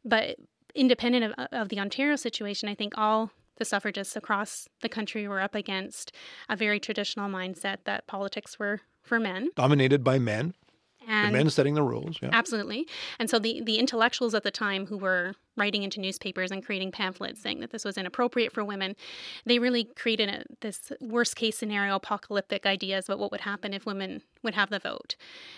But 0.03 0.37
independent 0.75 1.33
of, 1.37 1.47
of 1.51 1.69
the 1.69 1.79
Ontario 1.79 2.15
situation, 2.15 2.69
I 2.69 2.75
think 2.75 2.93
all 2.97 3.31
the 3.57 3.65
suffragists 3.65 4.15
across 4.15 4.67
the 4.81 4.89
country 4.89 5.27
were 5.27 5.39
up 5.39 5.55
against 5.55 6.11
a 6.49 6.55
very 6.55 6.79
traditional 6.79 7.29
mindset 7.29 7.77
that 7.85 8.07
politics 8.07 8.57
were 8.57 8.81
for 9.01 9.19
men. 9.19 9.49
Dominated 9.55 10.03
by 10.03 10.19
men. 10.19 10.53
And 11.11 11.33
the 11.33 11.37
men 11.37 11.49
setting 11.49 11.73
the 11.73 11.83
rules. 11.83 12.17
Yeah. 12.21 12.29
Absolutely. 12.31 12.87
And 13.19 13.29
so 13.29 13.37
the, 13.37 13.61
the 13.61 13.77
intellectuals 13.77 14.33
at 14.33 14.43
the 14.43 14.51
time 14.51 14.85
who 14.85 14.97
were 14.97 15.35
writing 15.57 15.83
into 15.83 15.99
newspapers 15.99 16.51
and 16.51 16.65
creating 16.65 16.91
pamphlets 16.91 17.41
saying 17.41 17.59
that 17.59 17.71
this 17.71 17.83
was 17.83 17.97
inappropriate 17.97 18.53
for 18.53 18.63
women, 18.63 18.95
they 19.45 19.59
really 19.59 19.83
created 19.83 20.29
a, 20.29 20.43
this 20.61 20.91
worst 21.01 21.35
case 21.35 21.57
scenario, 21.57 21.95
apocalyptic 21.95 22.65
ideas 22.65 23.09
about 23.09 23.19
what 23.19 23.31
would 23.31 23.41
happen 23.41 23.73
if 23.73 23.85
women 23.85 24.21
would 24.41 24.55
have 24.55 24.69
the 24.69 24.79
vote. 24.79 25.15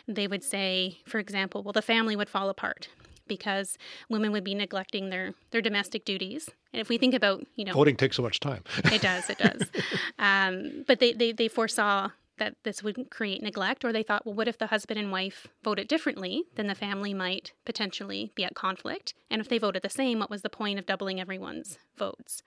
They 0.08 0.28
would 0.28 0.44
say, 0.44 0.98
for 1.06 1.20
example, 1.20 1.62
well, 1.62 1.74
the 1.74 1.82
family 1.82 2.16
would 2.16 2.30
fall 2.30 2.50
apart 2.50 2.88
because 3.28 3.78
women 4.10 4.32
would 4.32 4.44
be 4.44 4.56
neglecting 4.56 5.10
their, 5.10 5.34
their 5.52 5.62
domestic 5.62 6.04
duties. 6.04 6.50
And 6.74 6.82
if 6.82 6.90
we 6.90 6.98
think 6.98 7.14
about, 7.14 7.46
you 7.56 7.66
know, 7.66 7.74
voting 7.74 7.96
takes 7.96 8.18
so 8.18 8.24
much 8.24 8.40
time. 8.40 8.64
it 8.86 9.02
does, 9.02 9.30
it 9.30 9.38
does. 9.38 9.64
Um, 10.20 10.86
but 10.88 11.00
they, 11.00 11.12
they, 11.12 11.34
they 11.34 11.48
foresaw 11.50 12.10
that 12.38 12.56
this 12.64 12.84
would 12.84 13.10
create 13.10 13.42
neglect, 13.42 13.86
or 13.86 13.94
they 13.94 14.04
thought, 14.04 14.26
well, 14.26 14.36
what 14.36 14.48
if 14.48 14.58
the 14.58 14.68
husband 14.68 15.00
and 15.00 15.12
wife 15.12 15.48
voted 15.64 15.88
differently? 15.88 16.44
Then 16.56 16.68
the 16.68 16.76
family 16.76 17.14
might 17.14 17.54
potentially 17.66 18.32
be 18.36 18.44
at 18.44 18.56
conflict. 18.56 19.14
And 19.30 19.40
if 19.40 19.48
they 19.48 19.58
voted 19.58 19.84
the 19.84 19.90
same, 19.90 20.20
what 20.20 20.30
was 20.30 20.42
the 20.42 20.50
point 20.50 20.80
of 20.80 20.86
doubling 20.86 21.20
everyone's 21.20 21.78
votes? 21.98 22.42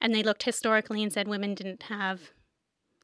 And 0.00 0.14
they 0.14 0.22
looked 0.22 0.44
historically 0.44 1.02
and 1.02 1.12
said 1.12 1.28
women 1.28 1.54
didn't 1.54 1.84
have, 1.84 2.30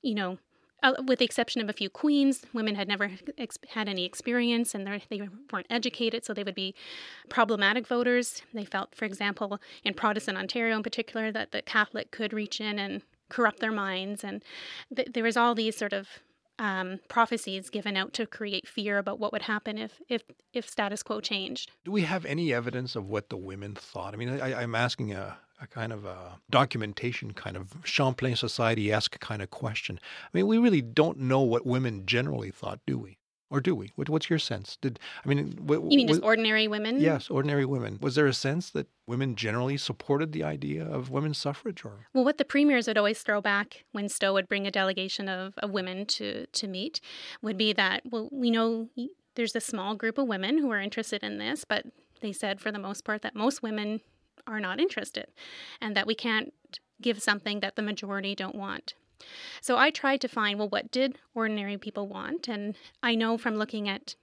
you 0.02 0.14
know, 0.14 0.38
uh, 0.82 0.92
with 1.06 1.18
the 1.18 1.24
exception 1.24 1.60
of 1.60 1.68
a 1.68 1.72
few 1.72 1.88
queens, 1.88 2.44
women 2.52 2.74
had 2.74 2.86
never 2.86 3.10
ex- 3.38 3.58
had 3.70 3.88
any 3.88 4.04
experience 4.04 4.74
and 4.74 4.86
they 4.86 5.28
weren't 5.52 5.66
educated, 5.70 6.24
so 6.24 6.34
they 6.34 6.44
would 6.44 6.54
be 6.54 6.74
problematic 7.28 7.86
voters. 7.86 8.42
They 8.52 8.64
felt, 8.64 8.94
for 8.94 9.04
example, 9.04 9.58
in 9.84 9.94
Protestant 9.94 10.36
Ontario 10.36 10.76
in 10.76 10.82
particular, 10.82 11.32
that 11.32 11.52
the 11.52 11.62
Catholic 11.62 12.10
could 12.10 12.32
reach 12.32 12.60
in 12.60 12.78
and 12.78 13.02
corrupt 13.28 13.60
their 13.60 13.72
minds. 13.72 14.24
And 14.24 14.42
th- 14.94 15.08
there 15.12 15.24
was 15.24 15.36
all 15.36 15.54
these 15.54 15.76
sort 15.76 15.92
of 15.92 16.08
um, 16.58 17.00
prophecies 17.08 17.70
given 17.70 17.96
out 17.96 18.12
to 18.14 18.26
create 18.26 18.66
fear 18.66 18.98
about 18.98 19.18
what 19.18 19.32
would 19.32 19.42
happen 19.42 19.78
if, 19.78 20.00
if, 20.08 20.22
if 20.52 20.68
status 20.68 21.02
quo 21.02 21.20
changed. 21.20 21.70
Do 21.84 21.92
we 21.92 22.02
have 22.02 22.24
any 22.24 22.52
evidence 22.52 22.96
of 22.96 23.06
what 23.06 23.28
the 23.28 23.36
women 23.36 23.74
thought? 23.74 24.14
I 24.14 24.16
mean, 24.16 24.40
I, 24.40 24.62
am 24.62 24.74
asking 24.74 25.12
a, 25.12 25.36
a 25.60 25.66
kind 25.66 25.92
of 25.92 26.04
a 26.04 26.38
documentation 26.50 27.32
kind 27.32 27.56
of 27.56 27.74
Champlain 27.84 28.36
Society 28.36 28.90
esque 28.90 29.20
kind 29.20 29.42
of 29.42 29.50
question. 29.50 30.00
I 30.24 30.28
mean, 30.32 30.46
we 30.46 30.58
really 30.58 30.82
don't 30.82 31.18
know 31.18 31.42
what 31.42 31.66
women 31.66 32.06
generally 32.06 32.50
thought, 32.50 32.80
do 32.86 32.98
we? 32.98 33.18
Or 33.48 33.60
do 33.60 33.76
we? 33.76 33.92
What, 33.94 34.08
what's 34.08 34.28
your 34.28 34.40
sense? 34.40 34.76
Did 34.80 34.98
I 35.24 35.28
mean? 35.28 35.56
What, 35.62 35.80
you 35.82 35.96
mean 35.96 36.08
just 36.08 36.22
ordinary 36.22 36.66
women? 36.66 37.00
Yes, 37.00 37.30
ordinary 37.30 37.64
women. 37.64 37.98
Was 38.00 38.16
there 38.16 38.26
a 38.26 38.34
sense 38.34 38.70
that 38.70 38.88
women 39.06 39.36
generally 39.36 39.76
supported 39.76 40.32
the 40.32 40.42
idea 40.42 40.84
of 40.84 41.10
women's 41.10 41.38
suffrage? 41.38 41.84
Or 41.84 42.08
well, 42.12 42.24
what 42.24 42.38
the 42.38 42.44
premiers 42.44 42.88
would 42.88 42.98
always 42.98 43.22
throw 43.22 43.40
back 43.40 43.84
when 43.92 44.08
Stowe 44.08 44.32
would 44.32 44.48
bring 44.48 44.66
a 44.66 44.72
delegation 44.72 45.28
of, 45.28 45.54
of 45.58 45.70
women 45.70 46.06
to 46.06 46.46
to 46.46 46.66
meet 46.66 47.00
would 47.40 47.56
be 47.56 47.72
that 47.72 48.02
well, 48.10 48.28
we 48.32 48.50
know 48.50 48.88
there's 49.36 49.54
a 49.54 49.60
small 49.60 49.94
group 49.94 50.18
of 50.18 50.26
women 50.26 50.58
who 50.58 50.70
are 50.72 50.80
interested 50.80 51.22
in 51.22 51.38
this, 51.38 51.64
but 51.64 51.86
they 52.20 52.32
said 52.32 52.60
for 52.60 52.72
the 52.72 52.78
most 52.80 53.04
part 53.04 53.22
that 53.22 53.36
most 53.36 53.62
women 53.62 54.00
are 54.48 54.60
not 54.60 54.80
interested, 54.80 55.26
and 55.80 55.96
that 55.96 56.06
we 56.06 56.16
can't 56.16 56.52
give 57.00 57.22
something 57.22 57.60
that 57.60 57.76
the 57.76 57.82
majority 57.82 58.34
don't 58.34 58.54
want. 58.54 58.94
So 59.60 59.76
I 59.76 59.90
tried 59.90 60.20
to 60.22 60.28
find, 60.28 60.58
well, 60.58 60.68
what 60.68 60.90
did 60.90 61.18
ordinary 61.34 61.78
people 61.78 62.06
want? 62.06 62.48
And 62.48 62.74
I 63.02 63.14
know 63.14 63.38
from 63.38 63.56
looking 63.56 63.88
at 63.88 64.14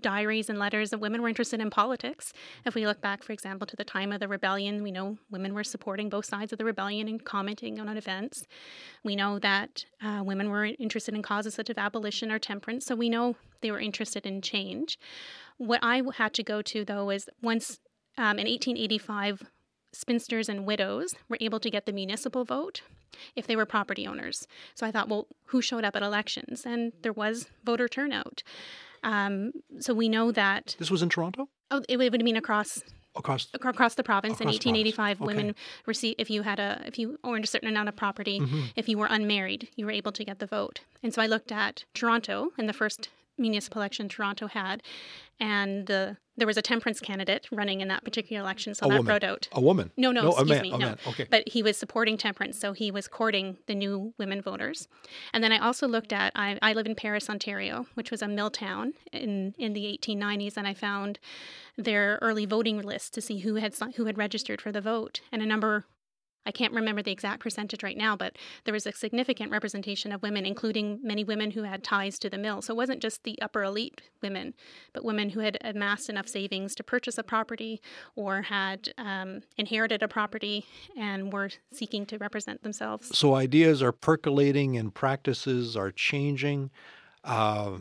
diaries 0.00 0.48
and 0.48 0.58
letters 0.58 0.90
that 0.90 0.98
women 0.98 1.20
were 1.20 1.28
interested 1.28 1.60
in 1.60 1.70
politics. 1.70 2.32
If 2.64 2.74
we 2.74 2.86
look 2.86 3.00
back, 3.00 3.22
for 3.22 3.32
example, 3.32 3.66
to 3.66 3.76
the 3.76 3.84
time 3.84 4.12
of 4.12 4.20
the 4.20 4.28
rebellion, 4.28 4.82
we 4.82 4.92
know 4.92 5.18
women 5.30 5.52
were 5.52 5.64
supporting 5.64 6.08
both 6.08 6.26
sides 6.26 6.52
of 6.52 6.58
the 6.58 6.64
rebellion 6.64 7.08
and 7.08 7.24
commenting 7.24 7.80
on 7.80 7.96
events. 7.96 8.46
We 9.02 9.16
know 9.16 9.38
that 9.40 9.84
uh, 10.02 10.22
women 10.24 10.50
were 10.50 10.64
interested 10.64 11.14
in 11.14 11.22
causes 11.22 11.54
such 11.54 11.70
as 11.70 11.78
abolition 11.78 12.30
or 12.30 12.38
temperance, 12.38 12.86
so 12.86 12.94
we 12.94 13.08
know 13.08 13.36
they 13.62 13.70
were 13.70 13.80
interested 13.80 14.26
in 14.26 14.42
change. 14.42 14.98
What 15.58 15.80
I 15.82 16.02
had 16.16 16.34
to 16.34 16.42
go 16.42 16.62
to, 16.62 16.84
though, 16.84 17.10
is 17.10 17.28
once 17.42 17.80
um, 18.16 18.38
in 18.38 18.46
1885, 18.46 19.42
spinsters 19.92 20.48
and 20.48 20.66
widows 20.66 21.14
were 21.28 21.38
able 21.40 21.58
to 21.58 21.70
get 21.70 21.86
the 21.86 21.92
municipal 21.92 22.44
vote 22.44 22.82
if 23.36 23.46
they 23.46 23.56
were 23.56 23.66
property 23.66 24.06
owners. 24.06 24.46
So 24.74 24.86
I 24.86 24.90
thought, 24.90 25.08
well, 25.08 25.26
who 25.46 25.62
showed 25.62 25.84
up 25.84 25.96
at 25.96 26.02
elections? 26.02 26.64
And 26.64 26.92
there 27.02 27.12
was 27.12 27.48
voter 27.64 27.88
turnout. 27.88 28.42
Um, 29.02 29.52
so 29.78 29.94
we 29.94 30.08
know 30.08 30.30
that. 30.32 30.76
This 30.78 30.90
was 30.90 31.02
in 31.02 31.08
Toronto? 31.08 31.48
Oh, 31.70 31.82
it 31.88 31.96
would 31.96 32.24
mean 32.24 32.36
across 32.36 32.82
across 33.16 33.48
across 33.54 33.94
the 33.96 34.04
province 34.04 34.34
across 34.34 34.42
in 34.42 34.74
1885 34.74 35.18
province. 35.18 35.36
women 35.36 35.50
okay. 35.50 35.58
received 35.84 36.20
if 36.20 36.30
you 36.30 36.42
had 36.42 36.60
a 36.60 36.80
if 36.86 36.96
you 36.96 37.18
owned 37.24 37.42
a 37.42 37.46
certain 37.46 37.68
amount 37.68 37.88
of 37.88 37.96
property 37.96 38.38
mm-hmm. 38.38 38.60
if 38.76 38.88
you 38.88 38.96
were 38.96 39.08
unmarried 39.10 39.68
you 39.74 39.84
were 39.84 39.90
able 39.90 40.12
to 40.12 40.22
get 40.22 40.38
the 40.38 40.46
vote 40.46 40.82
and 41.02 41.12
so 41.12 41.20
i 41.20 41.26
looked 41.26 41.50
at 41.50 41.84
toronto 41.92 42.52
and 42.56 42.68
the 42.68 42.72
first 42.72 43.08
municipal 43.40 43.80
election 43.80 44.08
Toronto 44.08 44.46
had, 44.46 44.82
and 45.40 45.86
the 45.86 46.16
there 46.36 46.46
was 46.46 46.56
a 46.56 46.62
temperance 46.62 47.00
candidate 47.00 47.46
running 47.52 47.82
in 47.82 47.88
that 47.88 48.02
particular 48.02 48.40
election, 48.42 48.74
so 48.74 48.86
a 48.86 48.88
that 48.88 48.94
woman. 48.94 49.04
brought 49.04 49.24
out 49.24 49.48
a 49.52 49.60
woman. 49.60 49.90
No, 49.96 50.10
no, 50.10 50.22
no 50.22 50.30
excuse 50.30 50.48
man, 50.48 50.62
me, 50.62 50.70
no. 50.70 50.78
Man. 50.78 50.98
Okay. 51.08 51.26
But 51.30 51.48
he 51.48 51.62
was 51.62 51.76
supporting 51.76 52.16
temperance, 52.16 52.58
so 52.58 52.72
he 52.72 52.90
was 52.90 53.08
courting 53.08 53.58
the 53.66 53.74
new 53.74 54.14
women 54.18 54.40
voters. 54.40 54.88
And 55.34 55.44
then 55.44 55.52
I 55.52 55.58
also 55.58 55.86
looked 55.86 56.12
at 56.12 56.32
I, 56.34 56.58
I 56.62 56.72
live 56.72 56.86
in 56.86 56.94
Paris, 56.94 57.28
Ontario, 57.28 57.86
which 57.94 58.10
was 58.10 58.22
a 58.22 58.28
mill 58.28 58.50
town 58.50 58.94
in 59.12 59.54
in 59.58 59.74
the 59.74 59.98
1890s, 60.02 60.56
and 60.56 60.66
I 60.66 60.74
found 60.74 61.18
their 61.76 62.18
early 62.22 62.46
voting 62.46 62.80
list 62.80 63.12
to 63.14 63.20
see 63.20 63.40
who 63.40 63.56
had 63.56 63.74
who 63.96 64.06
had 64.06 64.16
registered 64.16 64.60
for 64.60 64.72
the 64.72 64.80
vote, 64.80 65.20
and 65.30 65.42
a 65.42 65.46
number 65.46 65.84
I 66.46 66.52
can't 66.52 66.72
remember 66.72 67.02
the 67.02 67.12
exact 67.12 67.40
percentage 67.40 67.82
right 67.82 67.96
now, 67.96 68.16
but 68.16 68.36
there 68.64 68.72
was 68.72 68.86
a 68.86 68.92
significant 68.92 69.52
representation 69.52 70.10
of 70.10 70.22
women, 70.22 70.46
including 70.46 70.98
many 71.02 71.22
women 71.22 71.50
who 71.50 71.64
had 71.64 71.84
ties 71.84 72.18
to 72.20 72.30
the 72.30 72.38
mill. 72.38 72.62
So 72.62 72.72
it 72.72 72.76
wasn't 72.76 73.02
just 73.02 73.24
the 73.24 73.40
upper 73.42 73.62
elite 73.62 74.00
women, 74.22 74.54
but 74.92 75.04
women 75.04 75.30
who 75.30 75.40
had 75.40 75.58
amassed 75.62 76.08
enough 76.08 76.28
savings 76.28 76.74
to 76.76 76.82
purchase 76.82 77.18
a 77.18 77.22
property 77.22 77.80
or 78.16 78.42
had 78.42 78.88
um, 78.96 79.42
inherited 79.58 80.02
a 80.02 80.08
property 80.08 80.64
and 80.96 81.32
were 81.32 81.50
seeking 81.72 82.06
to 82.06 82.18
represent 82.18 82.62
themselves. 82.62 83.16
So 83.16 83.34
ideas 83.34 83.82
are 83.82 83.92
percolating 83.92 84.76
and 84.76 84.94
practices 84.94 85.76
are 85.76 85.90
changing. 85.90 86.70
Uh, 87.22 87.78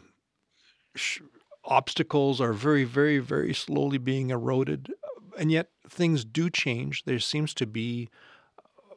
sh- 0.96 1.22
obstacles 1.64 2.42
are 2.42 2.54
very, 2.54 2.84
very, 2.84 3.20
very 3.20 3.54
slowly 3.54 3.98
being 3.98 4.32
eroded. 4.32 4.94
And 5.38 5.50
yet 5.50 5.70
things 5.88 6.26
do 6.26 6.50
change. 6.50 7.06
There 7.06 7.20
seems 7.20 7.54
to 7.54 7.66
be 7.66 8.10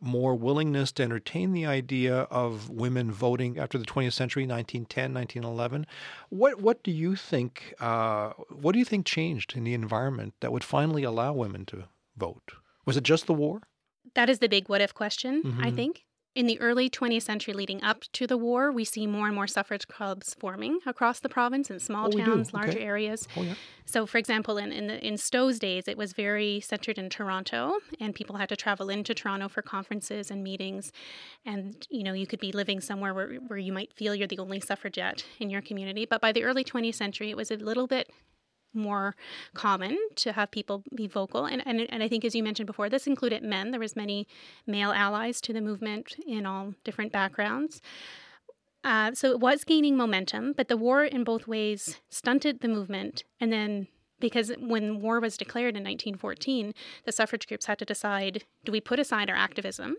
more 0.02 0.34
willingness 0.34 0.90
to 0.92 1.02
entertain 1.02 1.52
the 1.52 1.64
idea 1.64 2.22
of 2.22 2.68
women 2.68 3.10
voting 3.10 3.58
after 3.58 3.78
the 3.78 3.84
20th 3.86 4.12
century, 4.12 4.42
1910, 4.42 5.14
1911. 5.14 5.86
What 6.28 6.60
what 6.60 6.82
do 6.82 6.90
you 6.90 7.14
think? 7.16 7.74
Uh, 7.80 8.32
what 8.50 8.72
do 8.72 8.78
you 8.78 8.84
think 8.84 9.06
changed 9.06 9.56
in 9.56 9.64
the 9.64 9.74
environment 9.74 10.34
that 10.40 10.52
would 10.52 10.64
finally 10.64 11.04
allow 11.04 11.32
women 11.32 11.64
to 11.66 11.84
vote? 12.16 12.52
Was 12.84 12.96
it 12.96 13.04
just 13.04 13.26
the 13.26 13.34
war? 13.34 13.62
That 14.14 14.28
is 14.28 14.40
the 14.40 14.48
big 14.48 14.68
what 14.68 14.80
if 14.80 14.92
question, 14.92 15.42
mm-hmm. 15.42 15.64
I 15.64 15.70
think. 15.70 16.04
In 16.34 16.46
the 16.46 16.58
early 16.60 16.88
20th 16.88 17.22
century 17.22 17.52
leading 17.52 17.82
up 17.82 18.04
to 18.14 18.26
the 18.26 18.38
war, 18.38 18.72
we 18.72 18.84
see 18.84 19.06
more 19.06 19.26
and 19.26 19.34
more 19.34 19.46
suffrage 19.46 19.86
clubs 19.86 20.34
forming 20.40 20.78
across 20.86 21.20
the 21.20 21.28
province 21.28 21.70
in 21.70 21.78
small 21.78 22.06
oh, 22.06 22.10
towns, 22.10 22.50
do. 22.50 22.56
larger 22.56 22.78
okay. 22.78 22.84
areas. 22.84 23.28
Oh, 23.36 23.42
yeah. 23.42 23.54
So, 23.84 24.06
for 24.06 24.16
example, 24.16 24.56
in 24.56 24.72
in, 24.72 24.86
the, 24.86 25.06
in 25.06 25.18
Stowe's 25.18 25.58
days, 25.58 25.88
it 25.88 25.98
was 25.98 26.14
very 26.14 26.60
centered 26.60 26.96
in 26.96 27.10
Toronto, 27.10 27.80
and 28.00 28.14
people 28.14 28.36
had 28.36 28.48
to 28.48 28.56
travel 28.56 28.88
into 28.88 29.12
Toronto 29.12 29.48
for 29.48 29.60
conferences 29.60 30.30
and 30.30 30.42
meetings. 30.42 30.90
And 31.44 31.86
you 31.90 32.02
know, 32.02 32.14
you 32.14 32.26
could 32.26 32.40
be 32.40 32.52
living 32.52 32.80
somewhere 32.80 33.12
where, 33.12 33.34
where 33.48 33.58
you 33.58 33.72
might 33.72 33.92
feel 33.92 34.14
you're 34.14 34.26
the 34.26 34.38
only 34.38 34.60
suffragette 34.60 35.26
in 35.38 35.50
your 35.50 35.60
community. 35.60 36.06
But 36.06 36.22
by 36.22 36.32
the 36.32 36.44
early 36.44 36.64
20th 36.64 36.94
century, 36.94 37.28
it 37.28 37.36
was 37.36 37.50
a 37.50 37.56
little 37.56 37.86
bit 37.86 38.08
more 38.74 39.14
common 39.54 39.98
to 40.16 40.32
have 40.32 40.50
people 40.50 40.82
be 40.94 41.06
vocal. 41.06 41.46
And, 41.46 41.62
and 41.66 41.80
and 41.80 42.02
I 42.02 42.08
think 42.08 42.24
as 42.24 42.34
you 42.34 42.42
mentioned 42.42 42.66
before 42.66 42.88
this 42.88 43.06
included 43.06 43.42
men. 43.42 43.70
There 43.70 43.80
was 43.80 43.96
many 43.96 44.26
male 44.66 44.92
allies 44.92 45.40
to 45.42 45.52
the 45.52 45.60
movement 45.60 46.16
in 46.26 46.46
all 46.46 46.74
different 46.84 47.12
backgrounds. 47.12 47.80
Uh, 48.84 49.12
so 49.14 49.30
it 49.30 49.38
was 49.38 49.62
gaining 49.62 49.96
momentum 49.96 50.52
but 50.56 50.68
the 50.68 50.76
war 50.76 51.04
in 51.04 51.22
both 51.22 51.46
ways 51.46 52.00
stunted 52.10 52.60
the 52.60 52.68
movement. 52.68 53.24
And 53.40 53.52
then 53.52 53.86
because 54.18 54.52
when 54.58 55.00
war 55.00 55.20
was 55.20 55.36
declared 55.36 55.76
in 55.76 55.84
1914 55.84 56.74
the 57.04 57.12
suffrage 57.12 57.46
groups 57.46 57.66
had 57.66 57.78
to 57.78 57.84
decide 57.84 58.44
do 58.64 58.72
we 58.72 58.80
put 58.80 58.98
aside 58.98 59.30
our 59.30 59.36
activism 59.36 59.96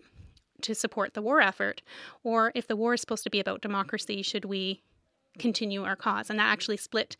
to 0.62 0.74
support 0.74 1.14
the 1.14 1.22
war 1.22 1.40
effort? 1.40 1.82
Or 2.22 2.52
if 2.54 2.66
the 2.66 2.76
war 2.76 2.94
is 2.94 3.00
supposed 3.00 3.24
to 3.24 3.30
be 3.30 3.40
about 3.40 3.62
democracy 3.62 4.22
should 4.22 4.44
we 4.44 4.82
continue 5.38 5.84
our 5.84 5.96
cause? 5.96 6.30
And 6.30 6.38
that 6.38 6.52
actually 6.52 6.76
split 6.76 7.16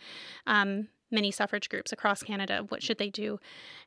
um, 0.46 0.88
many 1.14 1.30
suffrage 1.30 1.68
groups 1.68 1.92
across 1.92 2.22
Canada. 2.22 2.64
What 2.68 2.82
should 2.82 2.98
they 2.98 3.08
do? 3.08 3.38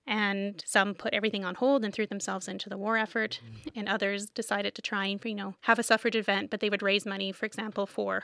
And 0.08 0.64
some 0.66 0.96
put 0.96 1.14
everything 1.14 1.46
on 1.46 1.56
hold 1.56 1.84
and 1.84 1.94
threw 1.94 2.08
themselves 2.08 2.48
into 2.48 2.70
the 2.70 2.78
war 2.78 2.98
effort, 2.98 3.42
and 3.76 3.88
others 3.88 4.28
decided 4.28 4.74
to 4.76 4.82
try 4.82 5.06
and 5.06 5.24
you 5.24 5.36
know 5.36 5.56
have 5.62 5.78
a 5.78 5.84
suffrage 5.84 6.16
event, 6.16 6.50
but 6.50 6.62
they 6.62 6.70
would 6.70 6.82
raise 6.82 7.06
money, 7.06 7.32
for 7.32 7.46
example, 7.46 7.86
for 7.86 8.24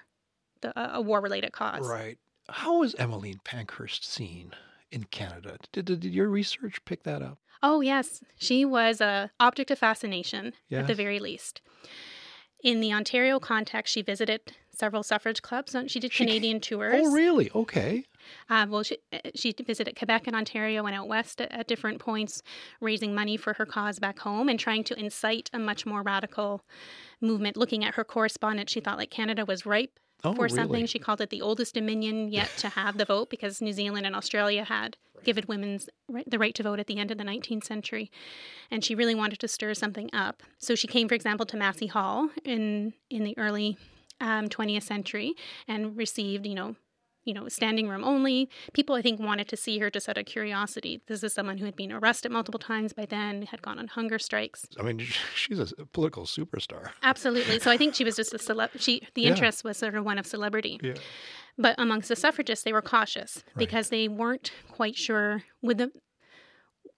the, 0.62 0.74
a 0.96 1.02
war-related 1.02 1.52
cause. 1.52 1.88
Right. 1.88 2.18
How 2.50 2.80
was 2.80 2.96
Emmeline 2.96 3.40
Pankhurst 3.44 4.06
seen 4.06 4.54
in 4.94 5.04
Canada. 5.06 5.58
Did, 5.72 5.86
did, 5.86 6.00
did 6.02 6.14
your 6.14 6.30
research 6.30 6.86
pick 6.86 7.04
that 7.04 7.22
up? 7.22 7.40
Oh, 7.62 7.82
yes. 7.82 8.22
She 8.38 8.64
was 8.64 9.02
a 9.02 9.32
object 9.40 9.72
of 9.72 9.80
fascination 9.80 10.54
at 10.72 10.88
the 10.88 10.94
very 10.94 11.20
least. 11.20 11.62
In 12.64 12.80
the 12.80 12.94
Ontario 12.94 13.40
context, 13.40 13.94
she 13.94 14.02
visited 14.02 14.42
several 14.74 15.04
suffrage 15.04 15.42
clubs. 15.42 15.76
She 15.88 16.00
did 16.00 16.14
She 16.14 16.24
Canadian 16.24 16.58
oh, 16.58 16.60
tours. 16.60 17.02
Oh, 17.06 17.12
really? 17.12 17.50
Okay. 17.54 18.06
Uh, 18.50 18.66
well, 18.70 18.84
she, 18.84 18.98
uh, 19.12 19.20
she 19.36 19.54
visited 19.54 19.96
Quebec 19.98 20.28
and 20.28 20.36
Ontario 20.36 20.86
and 20.86 20.96
out 20.96 21.08
west 21.08 21.42
at, 21.42 21.52
at 21.52 21.68
different 21.68 22.00
points, 22.00 22.42
raising 22.82 23.14
money 23.16 23.38
for 23.38 23.54
her 23.54 23.66
cause 23.66 24.00
back 24.00 24.20
home 24.20 24.50
and 24.50 24.60
trying 24.60 24.84
to 24.86 25.00
incite 25.00 25.50
a 25.54 25.60
much 25.60 25.86
more 25.86 26.02
radical 26.02 26.64
movement. 27.22 27.58
Looking 27.58 27.84
at 27.84 27.96
her 27.96 28.04
correspondence, 28.04 28.72
she 28.72 28.80
thought 28.80 28.98
like 28.98 29.10
Canada 29.12 29.46
was 29.46 29.66
ripe 29.66 30.00
Oh, 30.26 30.34
for 30.34 30.44
really? 30.44 30.56
something. 30.56 30.86
She 30.86 31.00
called 31.00 31.20
it 31.20 31.32
the 31.32 31.42
oldest 31.42 31.74
dominion 31.74 32.30
yet 32.32 32.50
to 32.60 32.70
have 32.70 32.98
the 32.98 33.04
vote 33.04 33.30
because 33.30 33.62
New 33.62 33.74
Zealand 33.74 34.06
and 34.06 34.16
Australia 34.16 34.64
had 34.64 34.96
given 35.26 35.44
women's 35.50 35.90
right, 36.08 36.30
the 36.30 36.40
right 36.40 36.56
to 36.56 36.64
vote 36.64 36.80
at 36.80 36.88
the 36.88 36.98
end 36.98 37.12
of 37.12 37.18
the 37.18 37.26
19th 37.26 37.66
century. 37.66 38.10
And 38.72 38.86
she 38.86 38.96
really 38.96 39.16
wanted 39.16 39.40
to 39.40 39.50
stir 39.50 39.74
something 39.74 40.10
up. 40.14 40.42
So 40.60 40.76
she 40.76 40.88
came, 40.88 41.10
for 41.10 41.16
example, 41.16 41.46
to 41.48 41.58
Massey 41.58 41.88
Hall 41.88 42.30
in 42.46 42.94
in 43.10 43.26
the 43.26 43.38
early 43.38 43.78
um, 44.22 44.48
20th 44.48 44.84
century 44.84 45.34
and 45.68 45.98
received, 45.98 46.46
you 46.46 46.56
know, 46.56 46.78
you 47.26 47.34
know, 47.34 47.48
standing 47.48 47.88
room 47.88 48.04
only. 48.04 48.50
People, 48.74 48.96
I 48.96 49.02
think, 49.02 49.20
wanted 49.20 49.48
to 49.50 49.58
see 49.58 49.80
her 49.80 49.90
just 49.90 50.10
out 50.10 50.18
of 50.18 50.26
curiosity. 50.26 51.02
This 51.08 51.24
is 51.24 51.34
someone 51.34 51.58
who 51.58 51.66
had 51.66 51.76
been 51.76 51.92
arrested 51.92 52.32
multiple 52.32 52.60
times 52.60 52.94
by 52.94 53.06
then, 53.06 53.44
had 53.44 53.62
gone 53.62 53.80
on 53.80 53.88
hunger 53.88 54.20
strikes. 54.20 54.66
I 54.80 54.84
mean, 54.84 55.00
she's 55.36 55.60
a 55.60 55.86
political 55.94 56.26
superstar. 56.26 56.90
Absolutely. 57.02 57.60
So 57.60 57.72
I 57.72 57.78
think 57.78 57.96
she 57.96 58.04
was 58.04 58.16
just 58.16 58.34
a 58.34 58.38
celeb. 58.38 58.70
She 58.80 59.08
the 59.14 59.24
Yeah. 59.24 59.30
interest 59.30 59.64
was 59.64 59.78
sort 59.78 59.96
of 59.96 60.04
one 60.06 60.18
of 60.18 60.26
celebrity. 60.26 60.80
Yeah. 60.84 60.94
But 61.58 61.76
amongst 61.78 62.10
the 62.10 62.16
suffragists, 62.16 62.64
they 62.66 62.74
were 62.74 62.82
cautious 62.82 63.44
because 63.56 63.90
they 63.90 64.08
weren't 64.08 64.52
quite 64.72 64.96
sure 64.96 65.44
would 65.62 65.78
the 65.78 65.92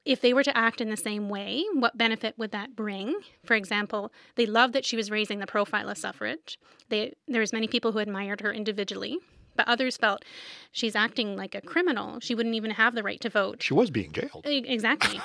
if 0.05 0.21
they 0.21 0.33
were 0.33 0.43
to 0.43 0.55
act 0.55 0.81
in 0.81 0.89
the 0.91 0.97
same 0.97 1.29
way, 1.29 1.65
what 1.73 1.97
benefit 1.97 2.35
would 2.37 2.51
that 2.51 2.75
bring? 2.75 3.19
For 3.43 3.55
example, 3.55 4.11
they 4.35 4.45
loved 4.45 4.73
that 4.73 4.85
she 4.85 4.95
was 4.95 5.09
raising 5.09 5.39
the 5.39 5.47
profile 5.47 5.89
of 5.89 5.97
suffrage. 5.97 6.59
They, 6.89 7.13
there 7.27 7.41
was 7.41 7.51
many 7.51 7.67
people 7.67 7.91
who 7.91 7.97
admired 7.97 8.41
her 8.41 8.53
individually, 8.53 9.17
but 9.55 9.67
others 9.67 9.97
felt 9.97 10.23
she's 10.71 10.95
acting 10.95 11.35
like 11.35 11.55
a 11.55 11.61
criminal. 11.61 12.19
She 12.19 12.35
wouldn't 12.35 12.55
even 12.55 12.71
have 12.71 12.95
the 12.95 13.03
right 13.03 13.19
to 13.21 13.29
vote. 13.29 13.61
She 13.63 13.73
was 13.73 13.89
being 13.89 14.11
jailed. 14.11 14.45
Exactly. 14.45 15.19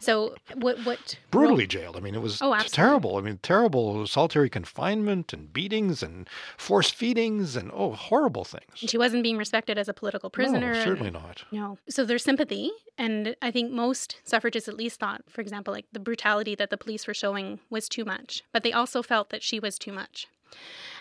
So 0.00 0.34
what 0.54 0.78
what 0.84 1.16
Brutally 1.30 1.66
jailed. 1.66 1.96
I 1.96 2.00
mean, 2.00 2.14
it 2.14 2.22
was 2.22 2.40
Oh, 2.42 2.56
terrible. 2.68 3.16
I 3.16 3.20
mean, 3.20 3.38
terrible 3.42 4.06
solitary 4.06 4.50
confinement 4.50 5.32
and 5.32 5.52
beatings 5.52 6.02
and 6.02 6.28
forced 6.56 6.94
feedings 6.94 7.56
and, 7.56 7.70
oh, 7.74 7.92
horrible 7.92 8.44
things. 8.44 8.64
she 8.76 8.98
wasn't 8.98 9.22
being 9.22 9.36
respected 9.36 9.78
as 9.78 9.88
a 9.88 9.94
political 9.94 10.30
prisoner. 10.30 10.72
No, 10.74 10.84
certainly 10.84 11.10
not. 11.10 11.44
No. 11.52 11.78
So 11.88 12.04
there's 12.04 12.24
sympathy. 12.24 12.70
And 12.98 13.34
I 13.40 13.50
think 13.50 13.72
most 13.72 14.16
suffragists 14.24 14.68
at 14.68 14.76
least 14.76 15.00
thought, 15.00 15.22
for 15.28 15.40
example, 15.40 15.72
like 15.72 15.86
the 15.92 16.00
brutality 16.00 16.54
that 16.56 16.70
the 16.70 16.76
police 16.76 17.06
were 17.06 17.14
showing 17.14 17.58
was 17.70 17.88
too 17.88 18.04
much. 18.04 18.42
But 18.52 18.62
they 18.62 18.72
also 18.72 19.02
felt 19.02 19.30
that 19.30 19.42
she 19.42 19.58
was 19.58 19.78
too 19.78 19.92
much. 19.92 20.26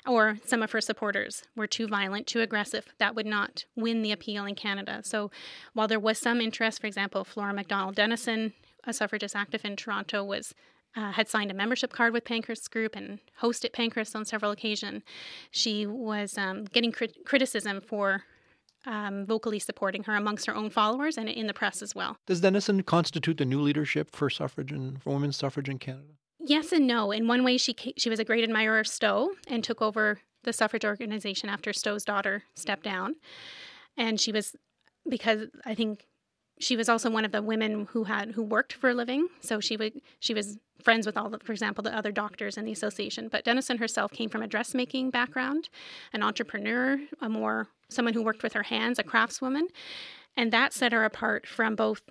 Or 0.07 0.37
some 0.45 0.63
of 0.63 0.71
her 0.71 0.81
supporters 0.81 1.43
were 1.55 1.67
too 1.67 1.87
violent, 1.87 2.27
too 2.27 2.41
aggressive. 2.41 2.87
That 2.97 3.15
would 3.15 3.25
not 3.25 3.65
win 3.75 4.01
the 4.01 4.11
appeal 4.11 4.45
in 4.45 4.55
Canada. 4.55 5.01
So 5.03 5.29
while 5.73 5.87
there 5.87 5.99
was 5.99 6.17
some 6.17 6.41
interest, 6.41 6.81
for 6.81 6.87
example, 6.87 7.23
Flora 7.23 7.53
MacDonald 7.53 7.95
Denison, 7.95 8.53
a 8.83 8.93
suffragist 8.93 9.35
active 9.35 9.63
in 9.63 9.75
Toronto, 9.75 10.23
was 10.23 10.55
uh, 10.95 11.11
had 11.11 11.29
signed 11.29 11.51
a 11.51 11.53
membership 11.53 11.93
card 11.93 12.13
with 12.13 12.25
Pankhurst's 12.25 12.67
group 12.67 12.95
and 12.95 13.19
hosted 13.41 13.71
Pankhurst 13.71 14.15
on 14.15 14.25
several 14.25 14.51
occasions. 14.51 15.03
She 15.49 15.85
was 15.85 16.37
um, 16.37 16.65
getting 16.65 16.91
crit- 16.91 17.25
criticism 17.25 17.79
for 17.79 18.23
um, 18.85 19.25
vocally 19.25 19.59
supporting 19.59 20.03
her 20.03 20.15
amongst 20.15 20.47
her 20.47 20.55
own 20.55 20.69
followers 20.69 21.17
and 21.17 21.29
in 21.29 21.47
the 21.47 21.53
press 21.53 21.81
as 21.81 21.95
well. 21.95 22.17
Does 22.27 22.41
Denison 22.41 22.83
constitute 22.83 23.37
the 23.37 23.45
new 23.45 23.61
leadership 23.61 24.13
for 24.15 24.29
suffrage 24.29 24.71
and 24.71 25.01
for 25.01 25.13
women's 25.13 25.37
suffrage 25.37 25.69
in 25.69 25.79
Canada? 25.79 26.13
Yes 26.43 26.71
and 26.71 26.87
no. 26.87 27.11
In 27.11 27.27
one 27.27 27.43
way, 27.43 27.57
she 27.57 27.75
she 27.97 28.09
was 28.09 28.19
a 28.19 28.25
great 28.25 28.43
admirer 28.43 28.79
of 28.79 28.87
Stowe 28.87 29.31
and 29.47 29.63
took 29.63 29.81
over 29.81 30.19
the 30.43 30.53
suffrage 30.53 30.85
organization 30.85 31.49
after 31.49 31.71
Stowe's 31.71 32.03
daughter 32.03 32.43
stepped 32.55 32.83
down, 32.83 33.15
and 33.95 34.19
she 34.19 34.31
was 34.31 34.55
because 35.07 35.47
I 35.65 35.75
think 35.75 36.07
she 36.59 36.75
was 36.75 36.89
also 36.89 37.09
one 37.09 37.25
of 37.25 37.31
the 37.31 37.41
women 37.41 37.87
who 37.91 38.05
had 38.05 38.31
who 38.31 38.43
worked 38.43 38.73
for 38.73 38.89
a 38.89 38.93
living. 38.93 39.27
So 39.41 39.59
she 39.59 39.77
would 39.77 40.01
she 40.19 40.33
was 40.33 40.57
friends 40.81 41.05
with 41.05 41.15
all 41.15 41.29
the, 41.29 41.39
for 41.39 41.51
example, 41.51 41.83
the 41.83 41.95
other 41.95 42.11
doctors 42.11 42.57
in 42.57 42.65
the 42.65 42.71
association. 42.71 43.27
But 43.27 43.43
Denison 43.45 43.77
herself 43.77 44.11
came 44.11 44.29
from 44.29 44.41
a 44.41 44.47
dressmaking 44.47 45.11
background, 45.11 45.69
an 46.11 46.23
entrepreneur, 46.23 46.99
a 47.19 47.29
more 47.29 47.67
someone 47.89 48.15
who 48.15 48.23
worked 48.23 48.41
with 48.41 48.53
her 48.53 48.63
hands, 48.63 48.97
a 48.97 49.03
craftswoman, 49.03 49.67
and 50.35 50.51
that 50.51 50.73
set 50.73 50.91
her 50.91 51.03
apart 51.03 51.45
from 51.47 51.75
both 51.75 52.01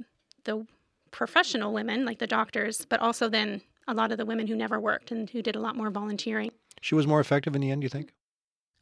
the 0.44 0.66
professional 1.10 1.72
women 1.72 2.04
like 2.04 2.18
the 2.18 2.26
doctors, 2.26 2.86
but 2.88 3.00
also 3.00 3.28
then 3.28 3.62
a 3.88 3.94
lot 3.94 4.12
of 4.12 4.18
the 4.18 4.26
women 4.26 4.46
who 4.46 4.56
never 4.56 4.78
worked 4.78 5.10
and 5.10 5.28
who 5.30 5.42
did 5.42 5.56
a 5.56 5.60
lot 5.60 5.76
more 5.76 5.90
volunteering. 5.90 6.50
She 6.80 6.94
was 6.94 7.06
more 7.06 7.20
effective 7.20 7.54
in 7.54 7.60
the 7.60 7.70
end, 7.70 7.82
you 7.82 7.88
think? 7.88 8.12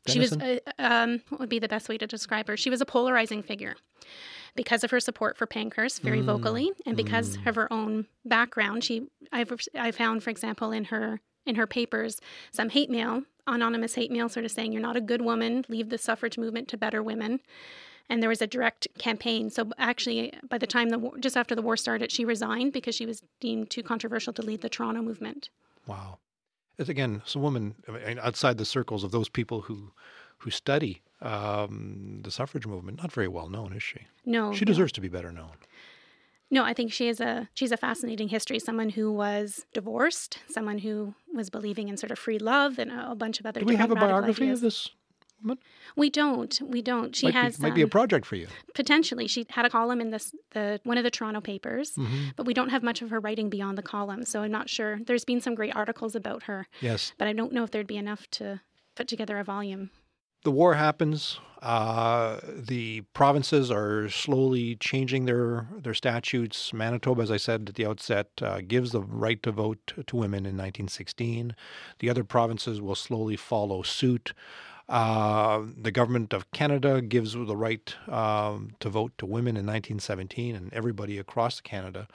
She 0.06 0.18
was, 0.20 0.32
uh, 0.32 0.58
um, 0.78 1.20
what 1.28 1.40
would 1.40 1.48
be 1.48 1.58
the 1.58 1.68
best 1.68 1.88
way 1.88 1.98
to 1.98 2.06
describe 2.06 2.48
her? 2.48 2.56
She 2.56 2.70
was 2.70 2.80
a 2.80 2.86
polarizing 2.86 3.42
figure 3.42 3.76
because 4.54 4.82
of 4.84 4.90
her 4.90 5.00
support 5.00 5.36
for 5.36 5.46
Pankhurst 5.46 6.02
very 6.02 6.20
Mm, 6.20 6.26
vocally, 6.26 6.72
and 6.86 6.96
because 6.96 7.36
mm. 7.36 7.46
of 7.46 7.56
her 7.56 7.70
own 7.72 8.06
background. 8.24 8.84
She, 8.84 9.08
I've, 9.32 9.52
I 9.74 9.90
found, 9.90 10.22
for 10.22 10.30
example, 10.30 10.72
in 10.72 10.84
her 10.84 11.20
in 11.46 11.54
her 11.54 11.66
papers, 11.66 12.20
some 12.52 12.68
hate 12.68 12.90
mail, 12.90 13.22
anonymous 13.46 13.94
hate 13.94 14.10
mail, 14.10 14.28
sort 14.28 14.44
of 14.44 14.50
saying 14.50 14.72
you're 14.72 14.82
not 14.82 14.96
a 14.96 15.00
good 15.00 15.22
woman, 15.22 15.64
leave 15.68 15.88
the 15.88 15.96
suffrage 15.96 16.36
movement 16.36 16.68
to 16.68 16.76
better 16.76 17.02
women. 17.02 17.40
And 18.08 18.22
there 18.22 18.28
was 18.28 18.40
a 18.40 18.46
direct 18.46 18.88
campaign. 18.98 19.50
So 19.50 19.70
actually, 19.76 20.32
by 20.48 20.58
the 20.58 20.66
time 20.66 20.88
the 20.88 20.98
war, 20.98 21.18
just 21.18 21.36
after 21.36 21.54
the 21.54 21.62
war 21.62 21.76
started, 21.76 22.10
she 22.10 22.24
resigned 22.24 22.72
because 22.72 22.94
she 22.94 23.04
was 23.04 23.22
deemed 23.40 23.70
too 23.70 23.82
controversial 23.82 24.32
to 24.34 24.42
lead 24.42 24.62
the 24.62 24.68
Toronto 24.68 25.02
movement. 25.02 25.50
Wow. 25.86 26.18
It's, 26.78 26.88
again, 26.88 27.20
it's 27.24 27.34
a 27.34 27.38
woman 27.38 27.74
I 27.86 27.92
mean, 27.92 28.18
outside 28.20 28.56
the 28.56 28.64
circles 28.64 29.04
of 29.04 29.10
those 29.10 29.28
people 29.28 29.62
who 29.62 29.92
who 30.38 30.50
study 30.50 31.02
um, 31.20 32.20
the 32.22 32.30
suffrage 32.30 32.66
movement. 32.66 32.98
Not 32.98 33.12
very 33.12 33.28
well 33.28 33.48
known, 33.48 33.72
is 33.72 33.82
she? 33.82 34.06
No, 34.24 34.52
She 34.52 34.64
no. 34.64 34.70
deserves 34.70 34.92
to 34.92 35.00
be 35.00 35.08
better 35.08 35.32
known. 35.32 35.50
No, 36.50 36.64
I 36.64 36.72
think 36.72 36.92
she 36.92 37.08
is 37.08 37.20
a 37.20 37.48
she's 37.52 37.72
a 37.72 37.76
fascinating 37.76 38.28
history. 38.28 38.58
Someone 38.58 38.90
who 38.90 39.12
was 39.12 39.66
divorced, 39.74 40.38
someone 40.48 40.78
who 40.78 41.14
was 41.34 41.50
believing 41.50 41.88
in 41.88 41.96
sort 41.98 42.10
of 42.10 42.18
free 42.18 42.38
love 42.38 42.78
and 42.78 42.90
a, 42.90 43.10
a 43.10 43.14
bunch 43.14 43.38
of 43.38 43.44
other. 43.44 43.60
Do 43.60 43.66
we 43.66 43.76
have 43.76 43.90
a 43.90 43.94
biography 43.94 44.44
ideas. 44.44 44.60
of 44.60 44.62
this 44.62 44.88
woman? 45.42 45.58
We 45.96 46.10
don't. 46.10 46.60
We 46.62 46.82
don't. 46.82 47.14
She 47.14 47.26
might 47.26 47.34
has 47.34 47.56
be, 47.56 47.62
might 47.62 47.74
be 47.74 47.82
a 47.82 47.84
um, 47.84 47.90
project 47.90 48.26
for 48.26 48.36
you. 48.36 48.46
potentially. 48.74 49.26
She 49.28 49.46
had 49.50 49.64
a 49.64 49.70
column 49.70 50.00
in 50.00 50.10
this 50.10 50.34
the 50.52 50.80
one 50.84 50.98
of 50.98 51.04
the 51.04 51.10
Toronto 51.10 51.40
papers, 51.40 51.94
hmm 51.94 52.28
but 52.36 52.46
we 52.46 52.54
don't 52.54 52.70
have 52.70 52.82
much 52.82 53.02
of 53.02 53.10
her 53.10 53.20
writing 53.20 53.48
beyond 53.50 53.76
the 53.78 53.82
column. 53.82 54.24
So 54.24 54.42
I'm 54.42 54.50
not 54.52 54.68
sure. 54.68 55.00
There's 55.06 55.24
been 55.24 55.40
some 55.40 55.54
great 55.54 55.74
articles 55.76 56.14
about 56.14 56.44
her, 56.44 56.66
Yes. 56.80 57.12
but 57.18 57.28
I 57.28 57.32
don't 57.32 57.52
know 57.52 57.64
if 57.64 57.70
there'd 57.70 57.86
be 57.86 57.96
enough 57.96 58.26
to 58.32 58.60
put 58.96 59.08
together 59.08 59.38
a 59.38 59.44
volume. 59.44 59.90
the 60.44 60.50
war 60.52 60.74
happens. 60.74 61.40
Uh, 61.60 62.38
the 62.46 63.00
provinces 63.12 63.68
are 63.70 64.08
slowly 64.08 64.76
changing 64.76 65.24
their 65.26 65.66
their 65.82 65.94
statutes. 65.94 66.72
Manitoba, 66.72 67.22
as 67.22 67.30
I 67.32 67.36
said 67.36 67.68
at 67.68 67.74
the 67.74 67.84
outset, 67.86 68.28
uh, 68.40 68.60
gives 68.66 68.92
the 68.92 69.02
right 69.02 69.42
to 69.42 69.50
vote 69.50 69.92
to 70.06 70.16
women 70.16 70.46
in 70.46 70.56
1916. 70.56 71.56
The 71.98 72.08
other 72.08 72.22
provinces 72.22 72.80
will 72.80 72.94
slowly 72.94 73.34
follow 73.36 73.82
suit. 73.82 74.32
Uh, 74.88 75.64
the 75.76 75.90
government 75.90 76.32
of 76.32 76.50
Canada 76.52 77.02
gives 77.02 77.34
the 77.34 77.56
right 77.56 77.94
um, 78.08 78.70
to 78.80 78.88
vote 78.88 79.12
to 79.18 79.26
women 79.26 79.56
in 79.56 79.66
1917, 79.66 80.56
and 80.56 80.72
everybody 80.72 81.18
across 81.18 81.60
Canada 81.60 82.08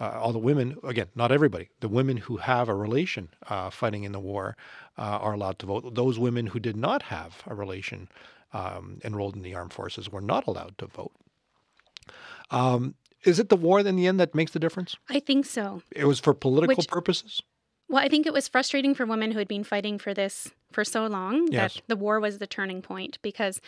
uh, 0.00 0.18
all 0.20 0.32
the 0.32 0.38
women, 0.38 0.76
again, 0.82 1.06
not 1.14 1.30
everybody, 1.30 1.68
the 1.80 1.88
women 1.88 2.16
who 2.16 2.38
have 2.38 2.68
a 2.68 2.74
relation 2.74 3.28
uh, 3.48 3.70
fighting 3.70 4.04
in 4.04 4.12
the 4.12 4.20
war 4.20 4.56
uh, 4.98 5.02
are 5.02 5.34
allowed 5.34 5.58
to 5.60 5.66
vote. 5.66 5.94
Those 5.94 6.18
women 6.18 6.48
who 6.48 6.58
did 6.58 6.76
not 6.76 7.02
have 7.02 7.42
a 7.46 7.54
relation 7.54 8.08
um, 8.52 9.00
enrolled 9.04 9.36
in 9.36 9.42
the 9.42 9.54
armed 9.54 9.72
forces 9.72 10.10
were 10.10 10.20
not 10.20 10.46
allowed 10.46 10.76
to 10.78 10.86
vote. 10.86 11.12
Um, 12.50 12.94
is 13.24 13.38
it 13.38 13.48
the 13.48 13.56
war 13.56 13.80
in 13.80 13.96
the 13.96 14.06
end 14.06 14.20
that 14.20 14.34
makes 14.34 14.52
the 14.52 14.58
difference? 14.58 14.96
I 15.08 15.20
think 15.20 15.46
so. 15.46 15.82
It 15.92 16.04
was 16.06 16.20
for 16.20 16.34
political 16.34 16.76
Which- 16.76 16.88
purposes? 16.88 17.40
Well, 17.86 18.02
I 18.02 18.08
think 18.08 18.26
it 18.26 18.32
was 18.32 18.48
frustrating 18.48 18.94
for 18.94 19.04
women 19.04 19.32
who 19.32 19.38
had 19.38 19.46
been 19.46 19.62
fighting 19.62 19.98
for 19.98 20.14
this 20.14 20.50
for 20.74 20.84
so 20.84 21.06
long 21.06 21.48
Yes. 21.50 21.74
that 21.74 21.82
the 21.88 21.96
war 21.96 22.20
was 22.20 22.38
the 22.38 22.46
turning 22.46 22.82
point 22.82 23.18
because 23.22 23.60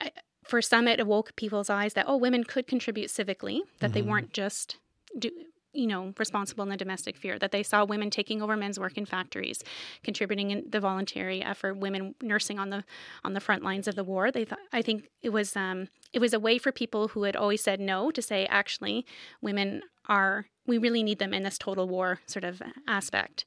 I- 0.00 0.12
for 0.44 0.62
some 0.62 0.88
it 0.88 0.98
awoke 1.00 1.36
people's 1.36 1.68
eyes 1.70 1.92
that 1.94 2.06
oh 2.08 2.16
women 2.16 2.42
could 2.44 2.66
contribute 2.66 3.10
civically 3.10 3.60
that 3.80 3.92
they 3.92 4.02
Mhm. 4.02 4.06
weren't 4.06 4.32
just 4.32 4.76
do 5.18 5.30
you 5.74 5.86
know 5.86 6.14
responsible 6.18 6.62
in 6.64 6.70
the 6.70 6.76
domestic 6.78 7.16
sphere 7.16 7.38
that 7.38 7.52
they 7.52 7.62
saw 7.62 7.84
women 7.84 8.08
taking 8.08 8.40
over 8.40 8.56
men's 8.56 8.80
work 8.80 8.96
in 8.96 9.04
factories 9.04 9.62
contributing 10.02 10.50
in 10.50 10.64
the 10.70 10.80
voluntary 10.80 11.42
effort 11.42 11.74
women 11.76 12.14
nursing 12.22 12.58
on 12.58 12.70
the 12.70 12.82
on 13.22 13.34
the 13.34 13.40
front 13.40 13.62
lines 13.62 13.86
of 13.86 13.94
the 13.94 14.02
war 14.04 14.30
they 14.32 14.46
thought 14.46 14.58
i 14.72 14.80
think 14.80 15.08
it 15.20 15.28
was 15.28 15.54
um 15.56 15.88
it 16.14 16.20
was 16.20 16.32
a 16.32 16.40
way 16.40 16.56
for 16.56 16.72
people 16.72 17.08
who 17.08 17.24
had 17.24 17.36
always 17.36 17.62
said 17.62 17.78
no 17.80 18.10
to 18.10 18.22
say 18.22 18.46
actually 18.46 19.04
women 19.42 19.82
are 20.08 20.46
we 20.66 20.78
really 20.78 21.02
need 21.02 21.18
them 21.18 21.34
in 21.34 21.42
this 21.42 21.58
total 21.58 21.86
war 21.86 22.20
sort 22.26 22.44
of 22.44 22.62
aspect 22.86 23.44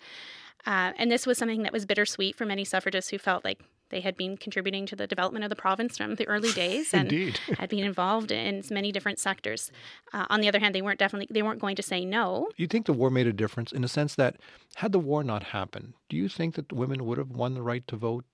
uh, 0.65 0.91
and 0.97 1.11
this 1.11 1.25
was 1.25 1.37
something 1.37 1.63
that 1.63 1.73
was 1.73 1.85
bittersweet 1.85 2.35
for 2.35 2.45
many 2.45 2.63
suffragists 2.63 3.11
who 3.11 3.17
felt 3.17 3.43
like 3.43 3.61
They 3.89 4.01
had 4.01 4.15
been 4.15 4.37
contributing 4.37 4.85
to 4.87 4.95
the 4.95 5.05
development 5.05 5.43
of 5.43 5.49
the 5.49 5.55
province 5.55 5.97
from 5.97 6.15
the 6.15 6.27
early 6.27 6.51
days 6.53 6.93
and 6.99 7.11
had 7.57 7.69
been 7.69 7.83
involved 7.83 8.31
in 8.31 8.63
many 8.71 8.91
different 8.91 9.19
sectors. 9.19 9.71
Uh, 10.13 10.25
on 10.29 10.41
the 10.41 10.47
other 10.47 10.59
hand, 10.59 10.73
they 10.73 10.81
weren't 10.81 10.99
definitely 10.99 11.27
they 11.29 11.43
weren't 11.43 11.59
going 11.59 11.75
to 11.75 11.83
say 11.83 12.05
no. 12.05 12.49
You 12.57 12.67
think 12.67 12.85
the 12.85 12.93
war 12.93 13.09
made 13.09 13.27
a 13.27 13.33
difference 13.33 13.71
in 13.71 13.81
the 13.81 13.87
sense 13.87 14.15
that 14.15 14.37
had 14.75 14.91
the 14.91 14.99
war 14.99 15.23
not 15.23 15.43
happened, 15.43 15.93
do 16.09 16.15
you 16.15 16.29
think 16.29 16.55
that 16.55 16.71
women 16.71 17.05
would 17.05 17.17
have 17.17 17.31
won 17.31 17.53
the 17.53 17.61
right 17.61 17.85
to 17.87 17.95
vote 17.95 18.25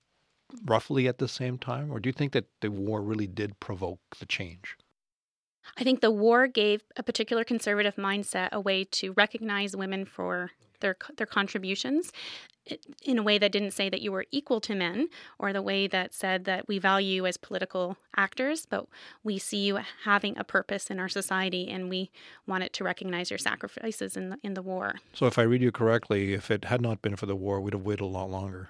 roughly 0.64 1.08
at 1.08 1.18
the 1.18 1.28
same 1.28 1.58
time? 1.58 1.90
Or 1.92 2.00
do 2.00 2.08
you 2.08 2.12
think 2.12 2.32
that 2.32 2.46
the 2.60 2.70
war 2.70 3.02
really 3.02 3.26
did 3.26 3.58
provoke 3.60 4.00
the 4.18 4.26
change? 4.26 4.76
I 5.76 5.84
think 5.84 6.00
the 6.00 6.10
war 6.10 6.46
gave 6.46 6.82
a 6.96 7.02
particular 7.02 7.44
conservative 7.44 7.96
mindset 7.96 8.48
a 8.52 8.60
way 8.60 8.84
to 8.84 9.12
recognize 9.12 9.76
women 9.76 10.06
for 10.06 10.52
their 10.80 10.96
their 11.16 11.26
contributions 11.26 12.12
in 13.02 13.18
a 13.18 13.22
way 13.22 13.38
that 13.38 13.50
didn't 13.50 13.70
say 13.70 13.88
that 13.88 14.02
you 14.02 14.12
were 14.12 14.26
equal 14.30 14.60
to 14.60 14.74
men 14.74 15.08
or 15.38 15.54
the 15.54 15.62
way 15.62 15.86
that 15.86 16.12
said 16.12 16.44
that 16.44 16.68
we 16.68 16.78
value 16.78 17.14
you 17.14 17.26
as 17.26 17.38
political 17.38 17.96
actors 18.16 18.66
but 18.66 18.86
we 19.24 19.38
see 19.38 19.64
you 19.64 19.78
having 20.04 20.36
a 20.36 20.44
purpose 20.44 20.90
in 20.90 21.00
our 21.00 21.08
society 21.08 21.68
and 21.68 21.88
we 21.88 22.10
wanted 22.46 22.72
to 22.74 22.84
recognize 22.84 23.30
your 23.30 23.38
sacrifices 23.38 24.16
in 24.18 24.30
the, 24.30 24.38
in 24.42 24.52
the 24.54 24.60
war 24.62 24.96
So, 25.14 25.26
if 25.26 25.38
I 25.38 25.42
read 25.42 25.62
you 25.62 25.72
correctly, 25.72 26.34
if 26.34 26.50
it 26.50 26.66
had 26.66 26.82
not 26.82 27.00
been 27.00 27.16
for 27.16 27.24
the 27.26 27.36
war, 27.36 27.58
we'd 27.60 27.72
have 27.72 27.82
waited 27.84 28.02
a 28.02 28.06
lot 28.06 28.30
longer. 28.30 28.68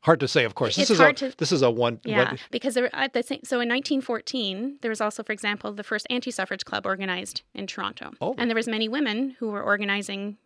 Hard 0.00 0.18
to 0.20 0.26
say, 0.26 0.44
of 0.44 0.56
course. 0.56 0.74
This 0.74 0.90
It's 0.90 0.98
is 0.98 1.00
a 1.00 1.12
to- 1.12 1.36
this 1.36 1.52
is 1.52 1.62
a 1.62 1.70
one. 1.70 2.00
Yeah, 2.04 2.32
what- 2.32 2.40
because 2.50 2.74
there, 2.74 2.90
at 2.94 3.12
the 3.12 3.22
same, 3.22 3.40
so 3.44 3.60
in 3.60 3.68
1914, 3.68 4.78
there 4.80 4.88
was 4.90 5.00
also, 5.00 5.22
for 5.22 5.32
example, 5.32 5.70
the 5.72 5.84
first 5.84 6.06
anti-suffrage 6.10 6.64
club 6.64 6.86
organized 6.86 7.42
in 7.54 7.66
Toronto, 7.68 8.10
Oh. 8.20 8.34
and 8.38 8.50
there 8.50 8.56
was 8.56 8.66
many 8.66 8.88
women 8.88 9.36
who 9.38 9.50
were 9.50 9.62
organizing 9.62 10.38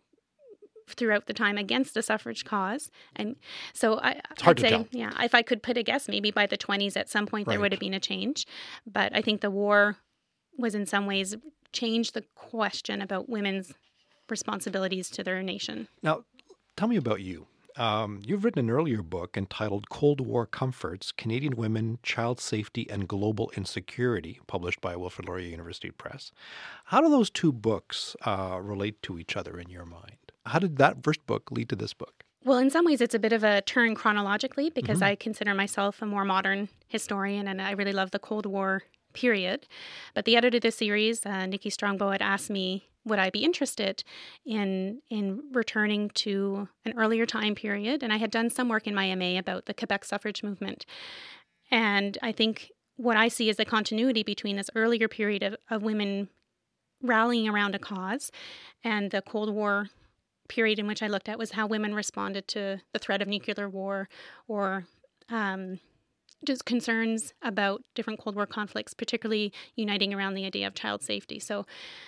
throughout 0.87 1.25
the 1.27 1.33
time 1.33 1.57
against 1.57 1.93
the 1.93 2.01
suffrage 2.01 2.45
cause. 2.45 2.89
And 3.15 3.35
so 3.73 3.99
I, 3.99 4.21
It's 4.31 4.41
hard 4.41 4.59
I'd 4.59 4.63
to 4.63 4.69
say, 4.69 4.69
tell. 4.69 4.87
yeah, 4.91 5.23
if 5.23 5.35
I 5.35 5.41
could 5.41 5.61
put 5.61 5.77
a 5.77 5.83
guess, 5.83 6.07
maybe 6.07 6.31
by 6.31 6.45
the 6.47 6.57
20s 6.57 6.95
at 6.97 7.09
some 7.09 7.25
point 7.27 7.47
there 7.47 7.59
would 7.59 7.71
have 7.71 7.79
been 7.79 7.93
a 7.93 7.99
change, 7.99 8.45
but 8.85 9.15
I 9.15 9.21
think 9.21 9.41
the 9.41 9.51
war 9.51 9.97
was 10.57 10.73
in 10.75 10.85
some 10.85 11.05
ways 11.05 11.35
changed 11.73 12.13
the 12.13 12.23
question 12.35 13.01
about 13.01 13.29
women's 13.29 13.73
responsibilities 14.29 15.09
to 15.11 15.23
their 15.23 15.41
nation. 15.43 15.87
Now, 16.01 16.23
tell 16.75 16.87
me 16.87 16.95
about 16.97 17.21
you. 17.21 17.47
Um, 17.75 18.21
you've 18.25 18.43
written 18.43 18.59
an 18.59 18.71
earlier 18.71 19.03
book 19.03 19.37
entitled 19.37 19.87
Cold 19.89 20.19
War 20.19 20.47
Comforts 20.47 21.11
Canadian 21.11 21.55
Women, 21.55 21.99
Child 22.01 22.39
Safety, 22.41 22.89
and 22.89 23.07
Global 23.07 23.51
Insecurity, 23.55 24.39
published 24.47 24.81
by 24.81 24.95
Wilfrid 24.95 25.27
Laurier 25.27 25.49
University 25.49 25.91
Press. 25.91 26.31
How 26.85 27.01
do 27.01 27.09
those 27.09 27.29
two 27.29 27.51
books 27.51 28.15
uh, 28.25 28.57
relate 28.59 29.03
to 29.03 29.19
each 29.19 29.37
other 29.37 29.59
in 29.59 29.69
your 29.69 29.85
mind? 29.85 30.26
How 30.47 30.59
did 30.59 30.77
that 30.77 31.03
first 31.03 31.25
book 31.25 31.51
lead 31.51 31.69
to 31.69 31.75
this 31.75 31.93
book? 31.93 32.23
Well, 32.43 32.59
in 32.59 32.69
some 32.69 32.85
ways, 32.85 33.01
it's 33.01 33.15
a 33.15 33.19
bit 33.19 33.33
of 33.33 33.43
a 33.43 33.61
turn 33.61 33.93
chronologically 33.93 34.69
because 34.69 35.01
I 35.01 35.15
consider 35.15 35.53
myself 35.53 36.01
a 36.01 36.05
more 36.05 36.23
modern 36.23 36.69
historian 36.87 37.47
and 37.47 37.61
I 37.61 37.71
really 37.71 37.91
love 37.91 38.11
the 38.11 38.19
Cold 38.19 38.45
War 38.45 38.83
period. 39.13 39.67
But 40.13 40.25
the 40.25 40.37
editor 40.37 40.57
of 40.57 40.61
the 40.61 40.71
series, 40.71 41.25
uh, 41.25 41.45
Nikki 41.45 41.69
Strong-Boag, 41.69 42.13
had 42.13 42.21
asked 42.21 42.49
me 42.49 42.87
would 43.07 43.19
I 43.19 43.29
be 43.29 43.43
interested 43.43 44.03
in 44.45 45.01
in 45.09 45.41
returning 45.51 46.09
to 46.09 46.67
an 46.85 46.93
earlier 46.97 47.25
time 47.25 47.55
period, 47.55 48.03
and 48.03 48.11
I 48.11 48.17
had 48.17 48.31
done 48.31 48.49
some 48.49 48.69
work 48.69 48.85
in 48.85 48.93
my 48.93 49.13
MA 49.15 49.37
about 49.37 49.65
the 49.65 49.73
Quebec 49.73 50.05
suffrage 50.05 50.43
movement, 50.43 50.85
and 51.71 52.17
I 52.21 52.31
think 52.31 52.71
what 52.97 53.15
I 53.15 53.27
see 53.27 53.49
is 53.49 53.57
the 53.57 53.65
continuity 53.65 54.23
between 54.23 54.57
this 54.57 54.69
earlier 54.75 55.07
period 55.07 55.43
of, 55.43 55.55
of 55.69 55.83
women 55.83 56.29
rallying 57.01 57.47
around 57.47 57.75
a 57.75 57.79
cause 57.79 58.31
and 58.83 59.11
the 59.11 59.21
Cold 59.21 59.53
War 59.53 59.89
period 60.47 60.79
in 60.79 60.87
which 60.87 61.03
I 61.03 61.07
looked 61.07 61.29
at 61.29 61.37
was 61.37 61.51
how 61.51 61.67
women 61.67 61.93
responded 61.93 62.47
to 62.49 62.81
the 62.93 62.99
threat 62.99 63.21
of 63.21 63.27
nuclear 63.27 63.69
war 63.69 64.09
or 64.47 64.85
um, 65.29 65.79
just 66.45 66.65
concerns 66.65 67.33
about 67.41 67.83
different 67.95 68.19
Cold 68.19 68.35
War 68.35 68.45
conflicts, 68.45 68.93
particularly 68.93 69.51
uniting 69.75 70.13
around 70.13 70.35
the 70.35 70.45
idea 70.45 70.67
of 70.67 70.75
child 70.75 71.01
safety. 71.01 71.39
So, 71.39 71.65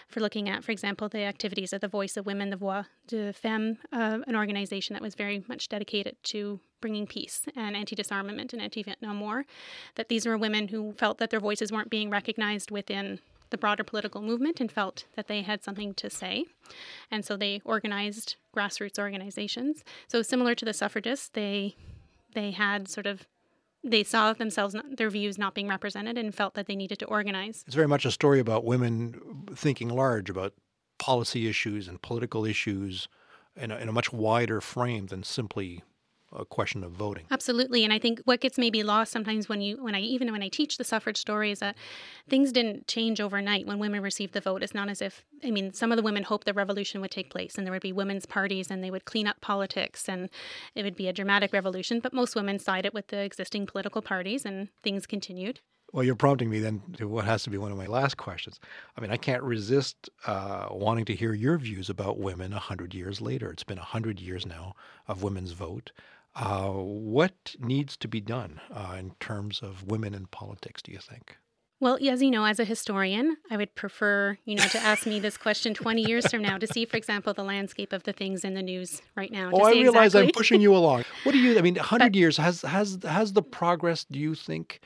for 0.08 0.20
looking 0.20 0.48
at, 0.48 0.64
for 0.64 0.72
example, 0.72 1.10
the 1.10 1.24
activities 1.24 1.74
of 1.74 1.82
the 1.82 1.88
Voice 1.88 2.16
of 2.16 2.26
Women, 2.26 2.50
the 2.50 2.58
Voix 2.58 2.84
de 3.08 3.34
Femme, 3.34 3.78
uh, 3.92 4.20
an 4.28 4.36
organization 4.36 4.94
that 4.94 5.02
was 5.02 5.16
very 5.16 5.44
much 5.48 5.68
dedicated 5.68 6.16
to 6.26 6.60
bringing 6.80 7.08
peace 7.08 7.42
and 7.56 7.76
anti 7.76 7.96
disarmament 7.96 8.54
and 8.54 8.62
anti 8.62 8.84
Vietnam 8.84 9.20
War, 9.20 9.46
that 9.96 10.10
these 10.10 10.26
were 10.26 10.38
women 10.38 10.68
who 10.68 10.94
felt 10.94 11.18
that 11.18 11.32
their 11.32 11.40
voices 11.40 11.72
weren't 11.72 11.90
being 11.90 12.10
recognized 12.10 12.72
within 12.72 13.20
the 13.50 13.58
broader 13.58 13.84
political 13.84 14.22
movement 14.22 14.60
and 14.60 14.72
felt 14.72 15.06
that 15.16 15.28
they 15.28 15.42
had 15.42 15.64
something 15.64 15.94
to 15.96 16.10
say. 16.10 16.46
And 17.10 17.26
so 17.26 17.36
they 17.36 17.62
organized 17.66 18.36
grassroots 18.56 19.00
organizations. 19.00 19.84
So 20.08 20.22
similar 20.22 20.56
to 20.56 20.66
the 20.66 20.74
suffragists, 20.74 21.30
they 21.30 21.76
they 22.34 22.52
had 22.52 22.88
sort 22.88 23.08
of 23.08 23.28
they 23.84 24.04
saw 24.04 24.34
themselves 24.34 24.76
their 24.92 25.10
views 25.10 25.38
not 25.38 25.56
being 25.56 25.68
represented 25.68 26.18
and 26.18 26.36
felt 26.36 26.54
that 26.56 26.68
they 26.68 26.76
needed 26.76 27.00
to 27.00 27.06
organize. 27.06 27.64
It's 27.66 27.76
very 27.76 27.88
much 27.88 28.06
a 28.06 28.12
story 28.12 28.40
about 28.40 28.66
women 28.66 29.46
thinking 29.56 29.90
large 29.90 30.30
about 30.30 30.54
policy 30.98 31.48
issues 31.48 31.88
and 31.88 32.02
political 32.02 32.46
issues 32.46 33.08
in 33.56 33.72
a, 33.72 33.78
in 33.78 33.88
a 33.88 33.94
much 33.94 34.12
wider 34.12 34.60
frame 34.60 35.08
than 35.08 35.24
simply 35.24 35.82
a 36.32 36.46
question 36.46 36.84
of 36.84 36.92
voting. 36.92 37.26
Absolutely, 37.32 37.84
and 37.84 37.92
I 37.92 38.00
think 38.00 38.22
what 38.26 38.40
gets 38.40 38.58
maybe 38.58 38.84
lost 38.84 39.12
sometimes 39.12 39.50
when 39.50 39.62
you 39.62 39.84
when 39.84 39.96
I 39.96 40.02
even 40.02 40.32
when 40.32 40.44
I 40.44 40.50
teach 40.50 40.78
the 40.78 40.84
suffrage 40.84 41.18
story 41.18 41.52
is 41.52 41.60
that 41.60 41.76
things 42.28 42.52
didn't 42.52 42.88
change 42.88 43.20
overnight 43.20 43.66
when 43.66 43.80
women 43.80 44.02
received 44.02 44.34
the 44.34 44.42
vote. 44.42 44.64
It's 44.64 44.76
not 44.76 44.90
as 44.90 45.02
if 45.02 45.26
I 45.44 45.52
mean 45.52 45.74
some 45.74 45.92
of 45.92 45.98
the 45.98 46.04
women 46.04 46.24
hoped 46.24 46.46
the 46.46 46.54
revolution 46.54 47.02
would 47.02 47.12
take 47.12 47.30
place 47.30 47.56
and 47.56 47.66
there 47.66 47.74
would 47.74 47.82
be 47.82 47.92
women's 47.92 48.26
parties 48.26 48.70
and 48.70 48.84
they 48.84 48.92
would 48.92 49.06
clean 49.06 49.28
up 49.28 49.42
politics 49.42 50.08
and 50.08 50.30
it 50.76 50.84
would 50.84 50.96
be 50.96 51.08
a 51.08 51.14
dramatic 51.14 51.54
revolution. 51.54 52.00
But 52.00 52.14
most 52.14 52.36
women 52.36 52.60
sided 52.60 52.94
with 52.94 53.08
the 53.08 53.20
existing 53.20 53.66
political 53.66 54.02
parties 54.02 54.46
and 54.46 54.70
things 54.84 55.06
continued. 55.06 55.60
Well, 55.92 56.04
you're 56.04 56.16
prompting 56.16 56.50
me 56.52 56.60
then 56.60 56.82
to 56.98 57.08
what 57.08 57.26
has 57.26 57.44
to 57.44 57.50
be 57.50 57.58
one 57.58 57.72
of 57.72 57.78
my 57.78 57.88
last 57.88 58.18
questions. 58.18 58.60
I 58.96 59.02
mean, 59.02 59.10
I 59.10 59.18
can't 59.18 59.42
resist 59.42 60.10
uh, 60.28 60.68
wanting 60.70 61.06
to 61.06 61.16
hear 61.16 61.34
your 61.34 61.58
views 61.58 61.90
about 61.90 62.20
women 62.20 62.52
100 62.52 62.94
years 62.94 63.22
later. 63.22 63.50
It's 63.52 63.64
been 63.64 63.78
100 63.78 64.20
years 64.20 64.46
now 64.46 64.76
of 65.08 65.24
women's 65.24 65.52
vote. 65.52 65.92
Uh, 66.36 66.72
what 66.72 67.56
needs 67.60 67.98
to 67.98 68.08
be 68.08 68.22
done 68.22 68.62
uh, 68.72 68.96
in 68.98 69.12
terms 69.20 69.62
of 69.62 69.84
women 69.88 70.14
in 70.14 70.26
politics, 70.28 70.82
do 70.82 70.92
you 70.92 71.00
think? 71.00 71.38
Well, 71.82 71.98
as 72.10 72.22
you 72.22 72.30
know, 72.30 72.44
as 72.44 72.60
a 72.60 72.66
historian, 72.66 73.38
I 73.50 73.56
would 73.56 73.74
prefer, 73.74 74.38
you 74.44 74.56
know, 74.56 74.66
to 74.66 74.80
ask 74.80 75.06
me 75.06 75.20
this 75.20 75.38
question 75.38 75.74
20 75.74 76.02
years 76.02 76.28
from 76.28 76.42
now 76.42 76.58
to 76.58 76.68
see, 76.68 76.86
for 76.86 76.98
example, 76.98 77.34
the 77.34 77.44
landscape 77.44 77.94
of 77.94 78.04
the 78.04 78.12
things 78.12 78.44
in 78.44 78.54
the 78.54 78.62
news 78.62 79.02
right 79.16 79.32
now. 79.32 79.50
Oh, 79.54 79.64
I 79.64 79.72
realize 79.72 80.14
I'm 80.14 80.32
pushing 80.32 80.60
you 80.60 80.76
along. 80.76 81.06
What 81.24 81.32
do 81.32 81.38
you? 81.38 81.58
I 81.58 81.62
mean, 81.62 81.76
100 81.76 82.16
years 82.16 82.38
has 82.38 82.64
has 82.64 83.00
has 83.04 83.34
the 83.34 83.42
progress? 83.42 84.04
Do 84.04 84.20
you 84.20 84.36
think 84.36 84.82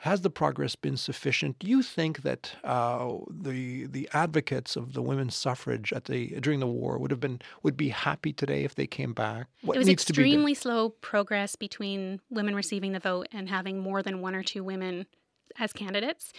has 0.00 0.20
the 0.20 0.30
progress 0.30 0.76
been 0.76 0.96
sufficient? 0.96 1.58
Do 1.58 1.66
you 1.66 1.82
think 1.82 2.22
that 2.22 2.52
uh, 2.62 3.12
the 3.28 3.86
the 3.86 4.08
advocates 4.12 4.76
of 4.76 4.92
the 4.92 5.02
women's 5.02 5.34
suffrage 5.34 5.92
at 5.92 6.04
the 6.04 6.38
during 6.40 6.60
the 6.60 6.66
war 6.68 6.98
would 6.98 7.10
have 7.10 7.20
been 7.20 7.40
would 7.64 7.76
be 7.76 7.88
happy 7.88 8.32
today 8.32 8.62
if 8.62 8.76
they 8.76 8.86
came 8.86 9.14
back? 9.14 9.48
What 9.62 9.76
it 9.76 9.78
was 9.78 9.88
needs 9.88 10.04
to 10.04 10.12
be 10.12 10.22
extremely 10.22 10.54
slow 10.54 10.90
progress 10.90 11.56
between 11.56 12.20
women 12.30 12.54
receiving 12.54 12.92
the 12.92 13.00
vote 13.00 13.26
and 13.32 13.48
having 13.48 13.80
more 13.80 14.00
than 14.00 14.20
one 14.20 14.36
or 14.36 14.44
two 14.44 14.62
women 14.62 15.06
as 15.58 15.72
candidates. 15.72 16.32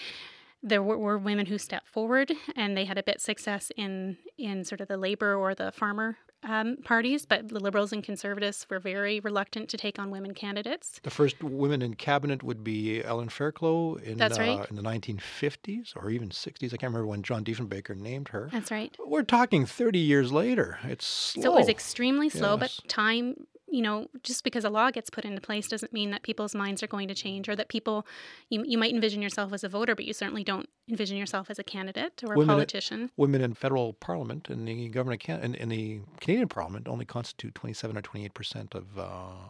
There 0.63 0.81
were, 0.81 0.97
were 0.97 1.17
women 1.19 1.45
who 1.45 1.57
stepped 1.59 1.87
forward, 1.87 2.31
and 2.55 2.75
they 2.75 2.85
had 2.85 2.97
a 2.97 3.03
bit 3.03 3.21
success 3.21 3.71
in 3.77 4.17
in 4.37 4.63
sort 4.63 4.81
of 4.81 4.87
the 4.87 4.97
labor 4.97 5.35
or 5.35 5.53
the 5.53 5.71
farmer 5.71 6.17
um, 6.43 6.77
parties, 6.83 7.25
but 7.25 7.49
the 7.49 7.59
liberals 7.59 7.91
and 7.91 8.03
conservatives 8.03 8.65
were 8.69 8.79
very 8.79 9.19
reluctant 9.19 9.69
to 9.69 9.77
take 9.77 9.99
on 9.99 10.11
women 10.11 10.33
candidates. 10.33 10.99
The 11.03 11.09
first 11.09 11.43
women 11.43 11.81
in 11.81 11.95
cabinet 11.95 12.43
would 12.43 12.63
be 12.63 13.03
Ellen 13.03 13.29
Fairclough 13.29 13.95
in 13.95 14.17
That's 14.17 14.37
uh, 14.37 14.41
right. 14.41 14.69
in 14.69 14.75
the 14.75 14.81
1950s 14.83 15.95
or 15.95 16.09
even 16.09 16.29
60s. 16.29 16.65
I 16.67 16.77
can't 16.77 16.83
remember 16.83 17.07
when 17.07 17.23
John 17.23 17.43
Diefenbaker 17.43 17.95
named 17.95 18.29
her. 18.29 18.49
That's 18.51 18.71
right. 18.71 18.95
We're 19.05 19.23
talking 19.23 19.65
30 19.65 19.99
years 19.99 20.31
later. 20.31 20.79
It's 20.83 21.05
slow. 21.05 21.43
So 21.43 21.53
it 21.53 21.59
was 21.59 21.69
extremely 21.69 22.29
slow, 22.29 22.57
Yes. 22.59 22.79
but 22.79 22.89
time, 22.89 23.47
you 23.69 23.81
know, 23.81 24.07
just 24.23 24.43
because 24.43 24.63
a 24.63 24.69
law 24.69 24.89
gets 24.91 25.09
put 25.09 25.25
into 25.25 25.41
place 25.41 25.67
doesn't 25.67 25.91
mean 25.91 26.11
that 26.11 26.23
people's 26.23 26.55
minds 26.55 26.81
are 26.81 26.87
going 26.87 27.07
to 27.09 27.13
change 27.13 27.49
or 27.49 27.55
that 27.55 27.67
people, 27.67 28.05
you, 28.49 28.63
you 28.65 28.77
might 28.77 28.93
envision 28.93 29.21
yourself 29.21 29.51
as 29.51 29.63
a 29.63 29.69
voter, 29.69 29.93
but 29.95 30.05
you 30.05 30.13
certainly 30.13 30.43
don't 30.43 30.69
envision 30.89 31.17
yourself 31.17 31.49
as 31.49 31.59
a 31.59 31.63
candidate 31.63 32.23
or 32.25 32.33
a 32.33 32.37
Women- 32.37 32.55
politician. 32.55 33.11
women 33.17 33.41
in 33.41 33.53
federal 33.53 33.93
parliament 33.93 34.47
and 34.49 34.67
the 34.67 34.87
government 34.89 35.19
can 35.21 35.43
in, 35.43 35.55
in 35.55 35.69
the 35.69 35.99
Canadian 36.21 36.47
parliament 36.47 36.87
only 36.87 37.03
constitute 37.05 37.53
27 37.55 37.97
or 37.97 38.01
28 38.01 38.33
percent 38.33 38.73
of 38.75 38.97
uh, 38.97 39.03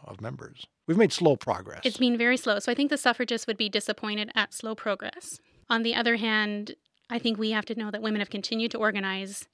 of 0.05 0.19
members. 0.21 0.65
We've 0.87 0.97
made 0.97 1.13
slow 1.13 1.35
progress. 1.35 1.81
It's 1.83 1.97
been 1.97 2.17
very 2.17 2.37
slow. 2.37 2.59
So 2.59 2.71
I 2.71 2.75
think 2.75 2.89
the 2.89 2.97
suffragists 2.97 3.45
would 3.45 3.57
be 3.57 3.69
disappointed 3.69 4.31
at 4.35 4.53
slow 4.53 4.73
progress. 4.73 5.39
On 5.69 5.83
the 5.83 5.93
other 5.93 6.15
hand, 6.15 6.75
I 7.09 7.19
think 7.19 7.37
we 7.37 7.51
have 7.51 7.65
to 7.65 7.75
know 7.75 7.91
that 7.91 8.01
women 8.01 8.19
have 8.19 8.29
continued 8.29 8.71
to 8.71 8.77
organize 8.77 9.47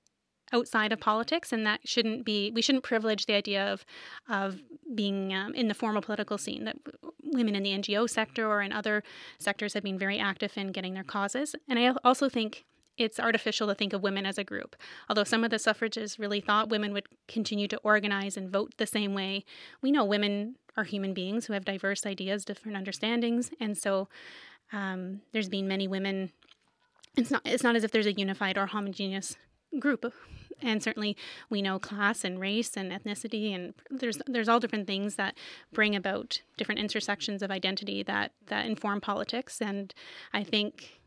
outside 0.53 0.91
of 0.91 0.99
politics 0.99 1.51
and 1.51 1.65
that 1.65 1.79
shouldn't 1.83 2.23
be 2.23 2.51
we 2.51 2.61
shouldn't 2.61 2.83
privilege 2.83 3.25
the 3.25 3.33
idea 3.33 3.71
of 3.71 3.85
of 4.29 4.61
being 4.93 5.33
um, 5.33 5.53
in 5.55 5.67
the 5.67 5.73
formal 5.73 6.01
political 6.01 6.37
scene 6.37 6.63
that 6.65 6.77
women 7.23 7.55
in 7.55 7.63
the 7.63 7.71
NGO 7.71 8.09
sector 8.09 8.47
or 8.47 8.61
in 8.61 8.71
other 8.71 9.03
sectors 9.39 9.73
have 9.73 9.83
been 9.83 9.97
very 9.97 10.19
active 10.19 10.57
in 10.57 10.71
getting 10.71 10.93
their 10.93 11.03
causes 11.03 11.55
and 11.67 11.79
I 11.79 11.93
also 12.03 12.29
think 12.29 12.63
it's 12.97 13.19
artificial 13.19 13.67
to 13.67 13.75
think 13.75 13.93
of 13.93 14.03
women 14.03 14.25
as 14.25 14.37
a 14.37 14.43
group. 14.43 14.75
Although 15.09 15.23
some 15.23 15.43
of 15.43 15.49
the 15.49 15.57
suffragists 15.57 16.19
really 16.19 16.39
thought 16.39 16.69
women 16.69 16.93
would 16.93 17.07
continue 17.27 17.67
to 17.69 17.77
organize 17.77 18.37
and 18.37 18.51
vote 18.51 18.73
the 18.77 18.85
same 18.85 19.15
way, 19.15 19.45
we 19.81 19.91
know 19.91 20.05
women 20.05 20.55
are 20.77 20.83
human 20.83 21.13
beings 21.13 21.45
who 21.45 21.53
have 21.53 21.65
diverse 21.65 22.05
ideas, 22.05 22.45
different 22.45 22.77
understandings, 22.77 23.51
and 23.59 23.77
so 23.77 24.09
um, 24.71 25.21
there's 25.31 25.49
been 25.49 25.67
many 25.67 25.87
women. 25.87 26.31
It's 27.15 27.29
not. 27.29 27.41
It's 27.45 27.63
not 27.63 27.75
as 27.75 27.83
if 27.83 27.91
there's 27.91 28.07
a 28.07 28.13
unified 28.13 28.57
or 28.57 28.67
homogeneous 28.67 29.35
group 29.79 30.11
and 30.63 30.81
certainly 30.81 31.15
we 31.49 31.61
know 31.61 31.79
class 31.79 32.23
and 32.23 32.39
race 32.39 32.75
and 32.75 32.91
ethnicity 32.91 33.53
and 33.53 33.73
there's 33.89 34.19
there's 34.27 34.49
all 34.49 34.59
different 34.59 34.87
things 34.87 35.15
that 35.15 35.35
bring 35.71 35.95
about 35.95 36.41
different 36.57 36.79
intersections 36.79 37.41
of 37.41 37.51
identity 37.51 38.03
that 38.03 38.31
that 38.47 38.65
inform 38.65 39.01
politics 39.01 39.61
and 39.61 39.93
i 40.33 40.43
think 40.43 40.99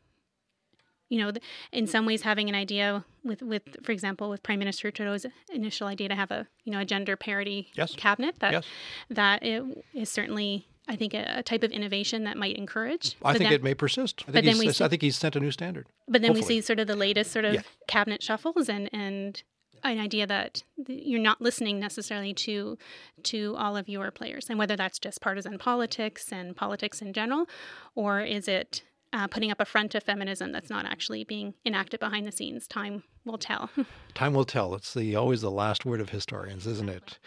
you 1.09 1.19
know 1.19 1.33
in 1.73 1.87
some 1.87 2.07
ways 2.07 2.23
having 2.23 2.49
an 2.49 2.55
idea 2.55 3.05
with 3.25 3.43
with 3.43 3.63
for 3.85 3.93
example 3.93 4.29
with 4.29 4.43
prime 4.43 4.59
minister 4.59 4.91
trudeau's 4.91 5.27
initial 5.53 5.87
idea 5.87 6.09
to 6.09 6.15
have 6.15 6.31
a 6.31 6.47
you 6.65 6.73
know 6.73 6.81
a 6.81 6.85
gender 6.85 7.17
parity 7.17 7.71
yes. 7.75 7.95
cabinet 7.97 8.39
that 8.41 8.53
yes. 8.53 8.65
that 9.11 9.43
is 9.43 10.11
certainly 10.11 10.67
I 10.89 10.97
think 10.97 11.15
a, 11.15 11.39
a, 11.39 11.43
type 11.43 11.63
of 11.63 11.73
innovation 11.73 12.25
that 12.25 12.37
might 12.37 12.57
encourage. 12.57 13.17
I 13.25 13.33
think 13.33 13.45
then, 13.45 13.53
it 13.55 13.63
may 13.63 13.75
persist. 13.75 14.23
I 14.23 14.25
think, 14.25 14.35
but 14.35 14.45
then 14.45 14.59
we 14.59 14.73
see, 14.73 14.85
I 14.85 14.89
think 14.89 15.03
he's 15.03 15.17
set 15.17 15.35
a 15.35 15.41
new 15.41 15.51
standard. 15.51 15.87
But 16.07 16.23
then 16.23 16.31
Hopefully. 16.31 16.57
we 16.57 16.61
see 16.61 16.65
sort 16.65 16.79
of 16.79 16.87
the 16.87 16.97
latest 16.97 17.33
sort 17.33 17.45
of 17.45 17.55
yeah. 17.55 17.63
cabinet 17.89 18.23
shuffles 18.23 18.69
and 18.69 18.89
and 18.93 19.43
an 19.85 19.99
idea 19.99 20.27
that 20.27 20.63
you're 20.87 21.21
not 21.21 21.41
listening 21.41 21.79
necessarily 21.79 22.35
to 22.35 22.79
to 23.23 23.55
all 23.59 23.77
of 23.77 23.89
your 23.89 24.11
players 24.11 24.49
and 24.49 24.59
whether 24.59 24.77
that's 24.77 24.99
just 24.99 25.21
partisan 25.21 25.59
politics 25.59 26.33
and 26.33 26.57
politics 26.57 27.03
in 27.03 27.13
general 27.13 27.47
or 27.95 28.21
is 28.21 28.49
it 28.49 28.83
uh, 29.13 29.27
putting 29.29 29.51
up 29.51 29.61
a 29.61 29.65
front 29.65 29.95
of 29.95 30.03
feminism 30.03 30.53
that's 30.53 30.71
not 30.71 30.85
actually 30.85 31.25
being 31.25 31.55
enacted 31.65 32.01
behind 32.01 32.27
the 32.27 32.33
scenes 32.33 32.67
time 32.67 33.03
will 33.25 33.39
tell 33.39 33.71
time 34.15 34.35
will 34.35 34.45
tell 34.45 34.75
it's 34.75 34.95
the 34.95 35.15
always 35.15 35.41
the 35.41 35.51
last 35.51 35.85
word 35.85 36.01
of 36.01 36.11
historians 36.11 36.67
isn't 36.67 36.89
it 36.89 37.19